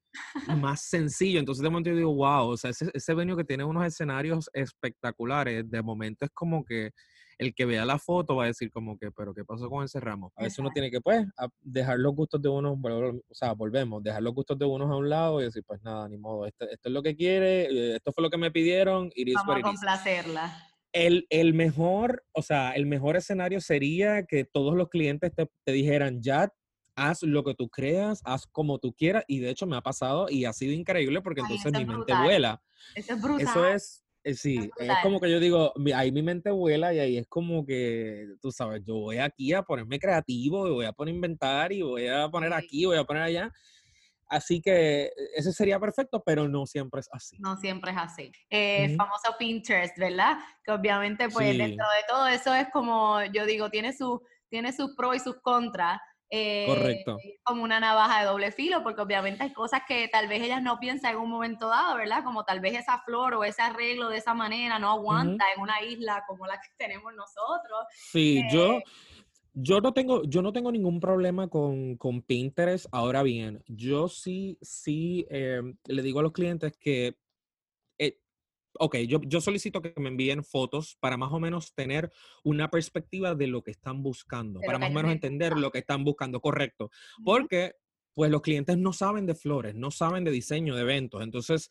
más 0.56 0.82
sencillo. 0.82 1.38
Entonces 1.38 1.62
de 1.62 1.70
momento 1.70 1.90
yo 1.90 1.96
digo, 1.96 2.14
wow, 2.14 2.48
o 2.48 2.56
sea, 2.56 2.70
ese, 2.70 2.90
ese 2.94 3.14
venue 3.14 3.36
que 3.36 3.44
tiene 3.44 3.64
unos 3.64 3.84
escenarios 3.84 4.48
espectaculares, 4.52 5.68
de 5.68 5.82
momento 5.82 6.24
es 6.24 6.30
como 6.32 6.64
que 6.64 6.90
el 7.38 7.54
que 7.54 7.64
vea 7.64 7.84
la 7.84 7.98
foto 7.98 8.36
va 8.36 8.44
a 8.44 8.46
decir 8.46 8.70
como 8.70 8.98
que, 8.98 9.10
pero 9.10 9.34
¿qué 9.34 9.44
pasó 9.44 9.68
con 9.68 9.84
ese 9.84 10.00
ramo? 10.00 10.32
A 10.36 10.44
veces 10.44 10.58
uno 10.58 10.70
tiene 10.70 10.90
que, 10.90 11.00
pues, 11.00 11.26
dejar 11.60 11.98
los 11.98 12.14
gustos 12.14 12.40
de 12.40 12.48
uno, 12.48 12.72
o 12.72 13.34
sea, 13.34 13.52
volvemos, 13.52 14.02
dejar 14.02 14.22
los 14.22 14.34
gustos 14.34 14.58
de 14.58 14.64
unos 14.64 14.90
a 14.90 14.96
un 14.96 15.08
lado 15.08 15.40
y 15.40 15.44
decir, 15.44 15.62
pues 15.66 15.82
nada, 15.82 16.08
ni 16.08 16.16
modo, 16.16 16.46
esto, 16.46 16.64
esto 16.68 16.88
es 16.88 16.92
lo 16.92 17.02
que 17.02 17.16
quiere, 17.16 17.64
eh, 17.64 17.96
esto 17.96 18.12
fue 18.12 18.22
lo 18.22 18.30
que 18.30 18.38
me 18.38 18.50
pidieron, 18.50 19.10
y 19.14 19.32
Vamos 19.34 19.56
a 19.56 19.60
complacerla. 19.60 20.62
El, 20.92 21.26
el, 21.28 21.52
mejor, 21.52 22.24
o 22.32 22.40
sea, 22.40 22.72
el 22.72 22.86
mejor 22.86 23.16
escenario 23.16 23.60
sería 23.60 24.24
que 24.24 24.44
todos 24.44 24.74
los 24.74 24.88
clientes 24.88 25.34
te, 25.34 25.50
te 25.64 25.72
dijeran, 25.72 26.22
ya 26.22 26.50
haz 26.96 27.22
lo 27.22 27.44
que 27.44 27.54
tú 27.54 27.68
creas, 27.68 28.22
haz 28.24 28.46
como 28.46 28.78
tú 28.78 28.94
quieras, 28.94 29.24
y 29.28 29.40
de 29.40 29.50
hecho 29.50 29.66
me 29.66 29.76
ha 29.76 29.82
pasado 29.82 30.28
y 30.30 30.46
ha 30.46 30.52
sido 30.52 30.72
increíble 30.72 31.20
porque 31.20 31.42
entonces 31.42 31.70
mi 31.72 31.84
mente 31.84 32.14
vuela. 32.14 32.62
Eso 32.94 33.12
es 33.12 33.20
brutal. 33.20 33.46
Eso 33.46 33.66
es, 33.66 34.05
eh, 34.26 34.34
sí, 34.34 34.70
es, 34.76 34.92
como 35.04 35.20
que 35.20 35.30
yo 35.30 35.38
digo, 35.38 35.72
ahí 35.94 36.10
mi 36.10 36.20
mente 36.20 36.50
vuela 36.50 36.92
y 36.92 36.98
ahí 36.98 37.16
es 37.16 37.28
como 37.28 37.64
que, 37.64 38.26
tú 38.42 38.50
sabes, 38.50 38.82
yo 38.84 38.96
voy 38.96 39.18
aquí 39.18 39.52
a 39.52 39.62
ponerme 39.62 40.00
creativo 40.00 40.66
y 40.66 40.72
voy 40.72 40.84
a 40.84 40.92
poner 40.92 41.14
inventar 41.14 41.72
y 41.72 41.82
voy 41.82 42.08
a 42.08 42.28
poner 42.28 42.52
aquí, 42.52 42.86
voy 42.86 42.96
a 42.96 43.04
poner 43.04 43.22
allá. 43.22 43.52
Así 44.28 44.60
que 44.60 45.12
ese 45.36 45.52
sería 45.52 45.78
perfecto, 45.78 46.24
pero 46.26 46.48
no 46.48 46.66
siempre 46.66 46.98
es 46.98 47.08
así. 47.12 47.36
No 47.38 47.56
siempre 47.58 47.92
es 47.92 47.98
así. 47.98 48.32
Eh, 48.50 48.96
Famoso 48.96 49.36
Pinterest, 49.38 49.96
¿verdad? 49.96 50.38
Que 50.64 50.72
obviamente, 50.72 51.28
pues 51.28 51.56
dentro 51.56 51.86
de 51.86 52.04
todo 52.08 52.26
eso 52.26 52.52
es 52.52 52.66
como, 52.72 53.22
yo 53.32 53.46
digo, 53.46 53.70
tiene, 53.70 53.92
su, 53.92 54.20
tiene 54.48 54.72
sus 54.72 54.96
pros 54.96 55.14
y 55.14 55.20
sus 55.20 55.40
contras 55.40 56.00
eh, 56.30 56.64
Correcto. 56.66 57.18
Como 57.44 57.62
una 57.62 57.78
navaja 57.78 58.20
de 58.20 58.26
doble 58.26 58.50
filo, 58.50 58.82
porque 58.82 59.00
obviamente 59.00 59.44
hay 59.44 59.52
cosas 59.52 59.82
que 59.86 60.08
tal 60.08 60.28
vez 60.28 60.42
ellas 60.42 60.62
no 60.62 60.78
piensan 60.80 61.12
en 61.12 61.20
un 61.20 61.30
momento 61.30 61.68
dado, 61.68 61.96
¿verdad? 61.96 62.24
Como 62.24 62.44
tal 62.44 62.60
vez 62.60 62.74
esa 62.74 62.98
flor 62.98 63.34
o 63.34 63.44
ese 63.44 63.62
arreglo 63.62 64.08
de 64.08 64.18
esa 64.18 64.34
manera 64.34 64.78
no 64.78 64.90
aguanta 64.90 65.44
en 65.54 65.62
una 65.62 65.82
isla 65.82 66.24
como 66.26 66.46
la 66.46 66.60
que 66.60 66.68
tenemos 66.78 67.14
nosotros. 67.14 67.86
Sí, 67.94 68.42
yo, 68.50 68.74
eh, 68.74 68.84
yo 69.54 69.80
no 69.80 69.92
tengo, 69.92 70.24
yo 70.24 70.42
no 70.42 70.52
tengo 70.52 70.72
ningún 70.72 70.98
problema 70.98 71.48
con, 71.48 71.96
con 71.96 72.22
Pinterest. 72.22 72.86
Ahora 72.90 73.22
bien, 73.22 73.62
yo 73.68 74.08
sí, 74.08 74.58
sí 74.60 75.26
eh, 75.30 75.62
le 75.86 76.02
digo 76.02 76.18
a 76.18 76.22
los 76.22 76.32
clientes 76.32 76.76
que 76.76 77.16
ok, 78.78 78.96
yo, 79.08 79.20
yo 79.22 79.40
solicito 79.40 79.82
que 79.82 79.92
me 79.96 80.08
envíen 80.08 80.44
fotos 80.44 80.96
para 81.00 81.16
más 81.16 81.32
o 81.32 81.40
menos 81.40 81.74
tener 81.74 82.10
una 82.44 82.70
perspectiva 82.70 83.34
de 83.34 83.46
lo 83.46 83.62
que 83.62 83.72
están 83.72 84.02
buscando, 84.02 84.60
para 84.60 84.78
más 84.78 84.90
o 84.90 84.94
menos 84.94 85.12
entender 85.12 85.56
lo 85.56 85.70
que 85.70 85.78
están 85.78 86.04
buscando, 86.04 86.40
correcto. 86.40 86.90
Porque 87.24 87.74
pues 88.16 88.30
los 88.30 88.40
clientes 88.40 88.78
no 88.78 88.94
saben 88.94 89.26
de 89.26 89.34
flores, 89.34 89.74
no 89.74 89.90
saben 89.90 90.24
de 90.24 90.30
diseño 90.30 90.74
de 90.74 90.80
eventos, 90.80 91.22
entonces 91.22 91.68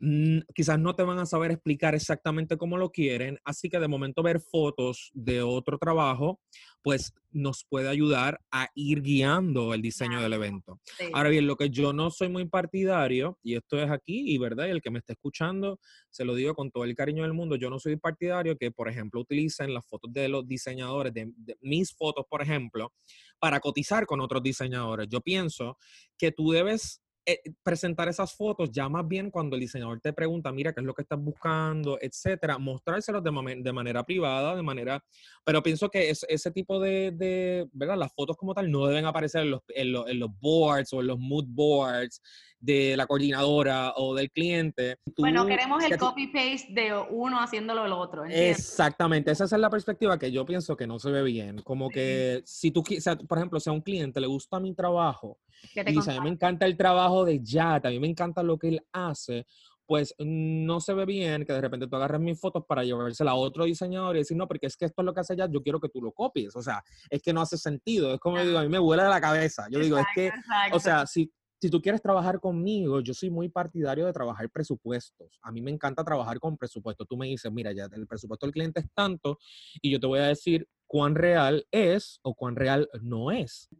mm, 0.00 0.40
quizás 0.52 0.76
no 0.76 0.96
te 0.96 1.04
van 1.04 1.20
a 1.20 1.26
saber 1.26 1.52
explicar 1.52 1.94
exactamente 1.94 2.56
cómo 2.56 2.76
lo 2.76 2.90
quieren, 2.90 3.38
así 3.44 3.70
que 3.70 3.78
de 3.78 3.86
momento 3.86 4.20
ver 4.20 4.40
fotos 4.40 5.12
de 5.14 5.42
otro 5.42 5.78
trabajo, 5.78 6.40
pues 6.82 7.14
nos 7.34 7.64
puede 7.68 7.88
ayudar 7.88 8.40
a 8.50 8.68
ir 8.74 9.02
guiando 9.02 9.74
el 9.74 9.82
diseño 9.82 10.22
del 10.22 10.32
evento. 10.32 10.80
Ahora 11.12 11.28
bien, 11.28 11.46
lo 11.46 11.56
que 11.56 11.68
yo 11.68 11.92
no 11.92 12.10
soy 12.10 12.28
muy 12.28 12.46
partidario, 12.46 13.38
y 13.42 13.56
esto 13.56 13.78
es 13.78 13.90
aquí, 13.90 14.32
y 14.32 14.38
verdad, 14.38 14.66
y 14.66 14.70
el 14.70 14.80
que 14.80 14.90
me 14.90 15.00
está 15.00 15.12
escuchando, 15.12 15.78
se 16.10 16.24
lo 16.24 16.34
digo 16.34 16.54
con 16.54 16.70
todo 16.70 16.84
el 16.84 16.94
cariño 16.94 17.24
del 17.24 17.34
mundo, 17.34 17.56
yo 17.56 17.68
no 17.70 17.78
soy 17.78 17.96
partidario 17.96 18.56
que, 18.56 18.70
por 18.70 18.88
ejemplo, 18.88 19.20
utilicen 19.20 19.74
las 19.74 19.84
fotos 19.86 20.12
de 20.12 20.28
los 20.28 20.46
diseñadores, 20.46 21.12
de 21.12 21.32
mis 21.60 21.92
fotos, 21.94 22.24
por 22.30 22.40
ejemplo, 22.40 22.92
para 23.38 23.60
cotizar 23.60 24.06
con 24.06 24.20
otros 24.20 24.42
diseñadores. 24.42 25.08
Yo 25.08 25.20
pienso 25.20 25.76
que 26.16 26.32
tú 26.32 26.52
debes 26.52 27.02
eh, 27.26 27.40
presentar 27.62 28.08
esas 28.08 28.34
fotos 28.34 28.70
ya 28.70 28.88
más 28.88 29.08
bien 29.08 29.30
cuando 29.30 29.56
el 29.56 29.60
diseñador 29.60 30.00
te 30.00 30.12
pregunta, 30.12 30.52
mira, 30.52 30.72
qué 30.74 30.80
es 30.80 30.86
lo 30.86 30.92
que 30.92 31.02
estás 31.02 31.18
buscando, 31.18 31.98
etcétera, 32.00 32.58
mostrárselos 32.58 33.24
de, 33.24 33.60
de 33.62 33.72
manera 33.72 34.04
privada, 34.04 34.54
de 34.54 34.62
manera, 34.62 35.02
pero 35.42 35.62
pienso 35.62 35.88
que 35.88 36.10
es, 36.10 36.26
ese 36.28 36.50
tipo 36.50 36.78
de, 36.80 37.12
de, 37.12 37.66
¿verdad? 37.72 37.96
Las 37.96 38.12
fotos 38.14 38.36
como 38.36 38.52
tal 38.52 38.70
no 38.70 38.86
deben 38.86 39.06
aparecer 39.06 39.42
en, 39.42 39.52
los, 39.52 39.62
en 39.68 40.20
los 40.20 40.30
boards 40.38 40.92
o 40.92 41.00
en 41.00 41.06
los 41.06 41.18
mood 41.18 41.46
boards 41.48 42.20
de 42.60 42.96
la 42.96 43.06
coordinadora 43.06 43.92
o 43.96 44.14
del 44.14 44.30
cliente. 44.30 44.98
bueno, 45.18 45.46
queremos 45.46 45.84
el 45.84 45.98
copy-paste 45.98 46.68
de 46.70 46.94
uno 47.10 47.40
haciéndolo 47.40 47.84
el 47.84 47.92
otro. 47.92 48.24
Exactamente, 48.24 49.30
esa 49.30 49.44
es 49.44 49.52
la 49.52 49.70
perspectiva 49.70 50.18
que 50.18 50.32
yo 50.32 50.46
pienso 50.46 50.76
que 50.76 50.86
no 50.86 50.98
se 50.98 51.10
ve 51.10 51.22
bien. 51.22 51.60
Como 51.62 51.90
que 51.90 52.42
si 52.44 52.70
tú, 52.70 52.80
o 52.80 53.00
sea, 53.00 53.16
por 53.16 53.38
ejemplo, 53.38 53.60
si 53.60 53.68
a 53.68 53.72
un 53.72 53.82
cliente 53.82 54.20
le 54.20 54.26
gusta 54.26 54.60
mi 54.60 54.74
trabajo 54.74 55.38
y 55.74 55.92
dice, 55.92 56.12
a 56.12 56.14
mí 56.14 56.20
me 56.20 56.30
encanta 56.30 56.66
el 56.66 56.76
trabajo 56.76 57.24
de 57.24 57.40
Jat, 57.44 57.86
a 57.86 57.90
mí 57.90 58.00
me 58.00 58.08
encanta 58.08 58.42
lo 58.42 58.58
que 58.58 58.68
él 58.68 58.80
hace, 58.92 59.46
pues 59.86 60.14
no 60.18 60.80
se 60.80 60.94
ve 60.94 61.04
bien 61.04 61.44
que 61.44 61.52
de 61.52 61.60
repente 61.60 61.86
tú 61.86 61.96
agarres 61.96 62.20
mis 62.20 62.40
fotos 62.40 62.64
para 62.66 62.84
llevársela 62.84 63.32
a 63.32 63.34
otro 63.34 63.64
diseñador 63.64 64.16
y 64.16 64.20
decir, 64.20 64.36
no, 64.36 64.48
porque 64.48 64.66
es 64.66 64.76
que 64.76 64.86
esto 64.86 65.02
es 65.02 65.06
lo 65.06 65.12
que 65.12 65.20
hace 65.20 65.36
ya, 65.36 65.48
yo 65.50 65.62
quiero 65.62 65.80
que 65.80 65.88
tú 65.88 66.00
lo 66.00 66.12
copies. 66.12 66.56
O 66.56 66.62
sea, 66.62 66.82
es 67.10 67.22
que 67.22 67.32
no 67.32 67.42
hace 67.42 67.58
sentido. 67.58 68.14
Es 68.14 68.20
como 68.20 68.38
yo 68.38 68.46
digo, 68.46 68.58
a 68.58 68.62
mí 68.62 68.68
me 68.68 68.78
vuela 68.78 69.04
de 69.04 69.10
la 69.10 69.20
cabeza. 69.20 69.66
Yo 69.70 69.78
digo, 69.78 69.98
es 69.98 70.06
que, 70.14 70.30
o 70.72 70.80
sea, 70.80 71.06
si 71.06 71.30
si 71.64 71.70
tú 71.70 71.80
quieres 71.80 72.02
trabajar 72.02 72.40
conmigo, 72.40 73.00
yo 73.00 73.14
soy 73.14 73.30
muy 73.30 73.48
partidario 73.48 74.04
de 74.04 74.12
trabajar 74.12 74.50
presupuestos. 74.50 75.38
A 75.40 75.50
mí 75.50 75.62
me 75.62 75.70
encanta 75.70 76.04
trabajar 76.04 76.38
con 76.38 76.58
presupuestos. 76.58 77.08
Tú 77.08 77.16
me 77.16 77.26
dices, 77.26 77.50
mira, 77.50 77.72
ya 77.72 77.88
el 77.90 78.06
presupuesto 78.06 78.44
del 78.44 78.52
cliente 78.52 78.80
es 78.80 78.86
tanto 78.92 79.38
y 79.80 79.90
yo 79.90 79.98
te 79.98 80.06
voy 80.06 80.18
a 80.18 80.26
decir 80.26 80.68
cuán 80.86 81.14
real 81.14 81.66
es 81.70 82.20
o 82.20 82.34
cuán 82.34 82.54
real 82.54 82.86
no 83.00 83.32
es. 83.32 83.70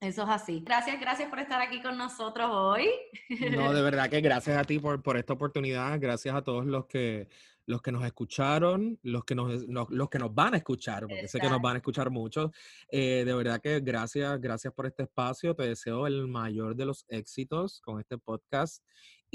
Eso 0.00 0.22
es 0.22 0.28
así. 0.28 0.60
Gracias, 0.64 1.00
gracias 1.00 1.28
por 1.28 1.40
estar 1.40 1.60
aquí 1.60 1.82
con 1.82 1.98
nosotros 1.98 2.48
hoy. 2.52 2.88
No, 3.50 3.72
de 3.72 3.82
verdad 3.82 4.08
que 4.08 4.20
gracias 4.20 4.56
a 4.56 4.62
ti 4.62 4.78
por, 4.78 5.02
por 5.02 5.16
esta 5.16 5.32
oportunidad, 5.32 5.98
gracias 5.98 6.36
a 6.36 6.42
todos 6.42 6.66
los 6.66 6.86
que 6.86 7.26
los 7.66 7.82
que 7.82 7.92
nos 7.92 8.04
escucharon, 8.04 8.98
los 9.02 9.24
que 9.24 9.34
nos, 9.34 9.64
los 9.66 10.08
que 10.08 10.18
nos 10.18 10.34
van 10.34 10.54
a 10.54 10.58
escuchar, 10.58 11.06
porque 11.06 11.28
sé 11.28 11.38
que 11.38 11.48
nos 11.48 11.60
van 11.60 11.76
a 11.76 11.78
escuchar 11.78 12.10
muchos. 12.10 12.50
Eh, 12.90 13.24
de 13.24 13.34
verdad 13.34 13.60
que 13.60 13.80
gracias, 13.80 14.40
gracias 14.40 14.72
por 14.72 14.86
este 14.86 15.04
espacio. 15.04 15.54
Te 15.54 15.64
deseo 15.64 16.06
el 16.06 16.26
mayor 16.26 16.76
de 16.76 16.86
los 16.86 17.04
éxitos 17.08 17.80
con 17.80 18.00
este 18.00 18.18
podcast 18.18 18.82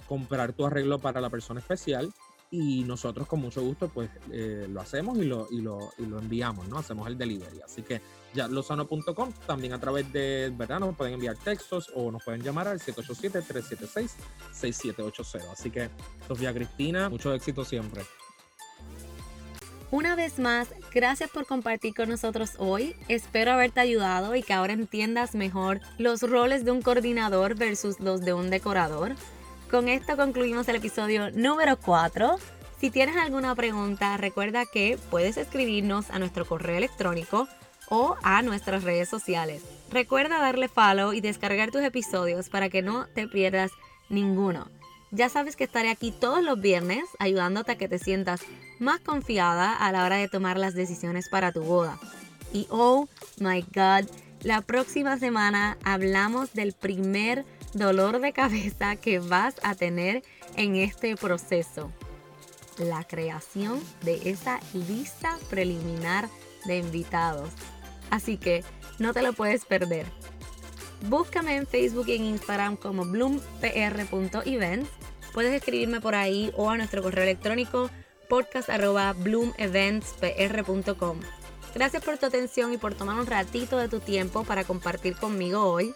comprar 0.05 0.51
tu 0.51 0.65
arreglo 0.65 0.99
para 0.99 1.21
la 1.21 1.29
persona 1.29 1.61
especial 1.61 2.11
y 2.55 2.83
nosotros 2.83 3.27
con 3.27 3.41
mucho 3.41 3.61
gusto 3.61 3.89
pues 3.89 4.09
eh, 4.31 4.65
lo 4.69 4.79
hacemos 4.79 5.17
y 5.17 5.25
lo, 5.25 5.49
y 5.51 5.59
lo, 5.61 5.91
y 5.97 6.05
lo, 6.05 6.19
enviamos, 6.19 6.69
¿no? 6.69 6.77
Hacemos 6.77 7.05
el 7.07 7.17
delivery. 7.17 7.59
Así 7.61 7.81
que 7.81 7.99
ya 8.33 8.47
lozano.com, 8.47 9.33
también 9.45 9.73
a 9.73 9.79
través 9.79 10.13
de, 10.13 10.53
¿verdad? 10.55 10.79
Nos 10.79 10.95
pueden 10.95 11.15
enviar 11.15 11.35
textos 11.37 11.91
o 11.93 12.09
nos 12.11 12.23
pueden 12.23 12.41
llamar 12.41 12.69
al 12.69 12.79
787-376-6780. 12.79 15.51
Así 15.51 15.69
que, 15.69 15.89
Sofía 16.27 16.53
Cristina, 16.53 17.09
mucho 17.09 17.33
éxito 17.33 17.65
siempre. 17.65 18.03
Una 19.91 20.15
vez 20.15 20.39
más, 20.39 20.69
gracias 20.93 21.29
por 21.29 21.45
compartir 21.45 21.93
con 21.93 22.09
nosotros 22.09 22.53
hoy. 22.57 22.95
Espero 23.07 23.51
haberte 23.51 23.79
ayudado 23.79 24.35
y 24.35 24.43
que 24.43 24.53
ahora 24.53 24.73
entiendas 24.73 25.35
mejor 25.35 25.79
los 25.97 26.21
roles 26.21 26.65
de 26.65 26.71
un 26.71 26.81
coordinador 26.81 27.55
versus 27.55 27.99
los 27.99 28.21
de 28.21 28.33
un 28.33 28.49
decorador. 28.49 29.15
Con 29.69 29.89
esto 29.89 30.15
concluimos 30.15 30.67
el 30.69 30.75
episodio 30.75 31.31
número 31.31 31.77
4. 31.77 32.37
Si 32.79 32.91
tienes 32.91 33.17
alguna 33.17 33.55
pregunta, 33.55 34.15
recuerda 34.15 34.65
que 34.65 34.99
puedes 35.09 35.37
escribirnos 35.37 36.11
a 36.11 36.19
nuestro 36.19 36.45
correo 36.45 36.77
electrónico 36.77 37.47
o 37.89 38.15
a 38.21 38.43
nuestras 38.43 38.83
redes 38.83 39.09
sociales. 39.09 39.63
Recuerda 39.89 40.39
darle 40.39 40.67
follow 40.69 41.13
y 41.13 41.21
descargar 41.21 41.71
tus 41.71 41.81
episodios 41.81 42.49
para 42.49 42.69
que 42.69 42.83
no 42.83 43.07
te 43.07 43.27
pierdas 43.27 43.71
ninguno. 44.07 44.69
Ya 45.09 45.29
sabes 45.29 45.55
que 45.55 45.63
estaré 45.63 45.89
aquí 45.89 46.11
todos 46.11 46.43
los 46.43 46.61
viernes 46.61 47.03
ayudándote 47.17 47.71
a 47.71 47.77
que 47.77 47.89
te 47.89 47.97
sientas 47.97 48.41
más 48.79 48.99
confiada 48.99 49.75
a 49.75 49.91
la 49.91 50.05
hora 50.05 50.17
de 50.17 50.29
tomar 50.29 50.57
las 50.57 50.75
decisiones 50.75 51.27
para 51.27 51.51
tu 51.51 51.63
boda. 51.63 51.97
Y 52.53 52.67
oh 52.69 53.07
my 53.39 53.65
god, 53.73 54.07
la 54.41 54.61
próxima 54.61 55.17
semana 55.17 55.77
hablamos 55.83 56.53
del 56.53 56.73
primer 56.73 57.45
dolor 57.75 58.19
de 58.19 58.33
cabeza 58.33 58.95
que 58.95 59.19
vas 59.19 59.53
a 59.61 59.75
tener 59.75 60.23
en 60.55 60.77
este 60.77 61.15
proceso. 61.15 61.91
La 62.77 63.03
creación 63.03 63.79
de 64.01 64.31
esa 64.31 64.59
lista 64.73 65.37
preliminar 65.49 66.27
de 66.65 66.79
invitados. 66.79 67.51
Así 68.09 68.37
que 68.37 68.63
no 68.97 69.13
te 69.13 69.21
lo 69.21 69.33
puedes 69.33 69.65
perder. 69.65 70.07
Búscame 71.07 71.57
en 71.57 71.67
Facebook 71.67 72.07
y 72.07 72.15
en 72.15 72.23
Instagram 72.23 72.77
como 72.77 73.05
bloompr.events. 73.05 74.89
Puedes 75.33 75.53
escribirme 75.53 76.01
por 76.01 76.15
ahí 76.15 76.51
o 76.55 76.69
a 76.69 76.77
nuestro 76.77 77.03
correo 77.03 77.23
electrónico 77.23 77.89
podcast.bloomeventspr.com. 78.29 81.19
Gracias 81.75 82.03
por 82.03 82.17
tu 82.17 82.25
atención 82.25 82.73
y 82.73 82.77
por 82.77 82.95
tomar 82.95 83.19
un 83.19 83.27
ratito 83.27 83.77
de 83.77 83.89
tu 83.89 83.99
tiempo 83.99 84.45
para 84.45 84.63
compartir 84.63 85.17
conmigo 85.17 85.65
hoy. 85.65 85.93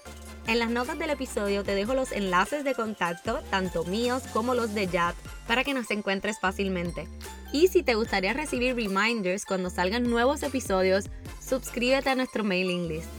En 0.49 0.57
las 0.57 0.71
notas 0.71 0.97
del 0.97 1.11
episodio 1.11 1.63
te 1.63 1.75
dejo 1.75 1.93
los 1.93 2.11
enlaces 2.11 2.63
de 2.63 2.73
contacto, 2.73 3.39
tanto 3.51 3.83
míos 3.83 4.23
como 4.33 4.55
los 4.55 4.73
de 4.73 4.87
Jad, 4.87 5.13
para 5.45 5.63
que 5.63 5.75
nos 5.75 5.91
encuentres 5.91 6.39
fácilmente. 6.39 7.07
Y 7.53 7.67
si 7.67 7.83
te 7.83 7.93
gustaría 7.93 8.33
recibir 8.33 8.75
reminders 8.75 9.45
cuando 9.45 9.69
salgan 9.69 10.09
nuevos 10.09 10.41
episodios, 10.41 11.05
suscríbete 11.39 12.09
a 12.09 12.15
nuestro 12.15 12.43
mailing 12.43 12.87
list. 12.87 13.09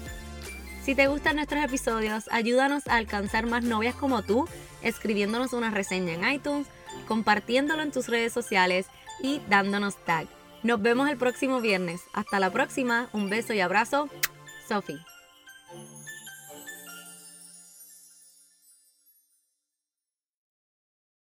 Si 0.82 0.96
te 0.96 1.06
gustan 1.06 1.36
nuestros 1.36 1.62
episodios, 1.62 2.24
ayúdanos 2.32 2.88
a 2.88 2.96
alcanzar 2.96 3.46
más 3.46 3.62
novias 3.62 3.94
como 3.94 4.22
tú, 4.22 4.48
escribiéndonos 4.82 5.52
una 5.52 5.70
reseña 5.70 6.14
en 6.14 6.32
iTunes, 6.32 6.66
compartiéndolo 7.06 7.82
en 7.82 7.92
tus 7.92 8.08
redes 8.08 8.32
sociales 8.32 8.86
y 9.22 9.40
dándonos 9.48 10.04
tag. 10.04 10.26
Nos 10.64 10.82
vemos 10.82 11.08
el 11.08 11.16
próximo 11.16 11.60
viernes. 11.60 12.00
Hasta 12.12 12.40
la 12.40 12.50
próxima. 12.50 13.08
Un 13.12 13.30
beso 13.30 13.54
y 13.54 13.60
abrazo. 13.60 14.08
Sophie. 14.68 14.98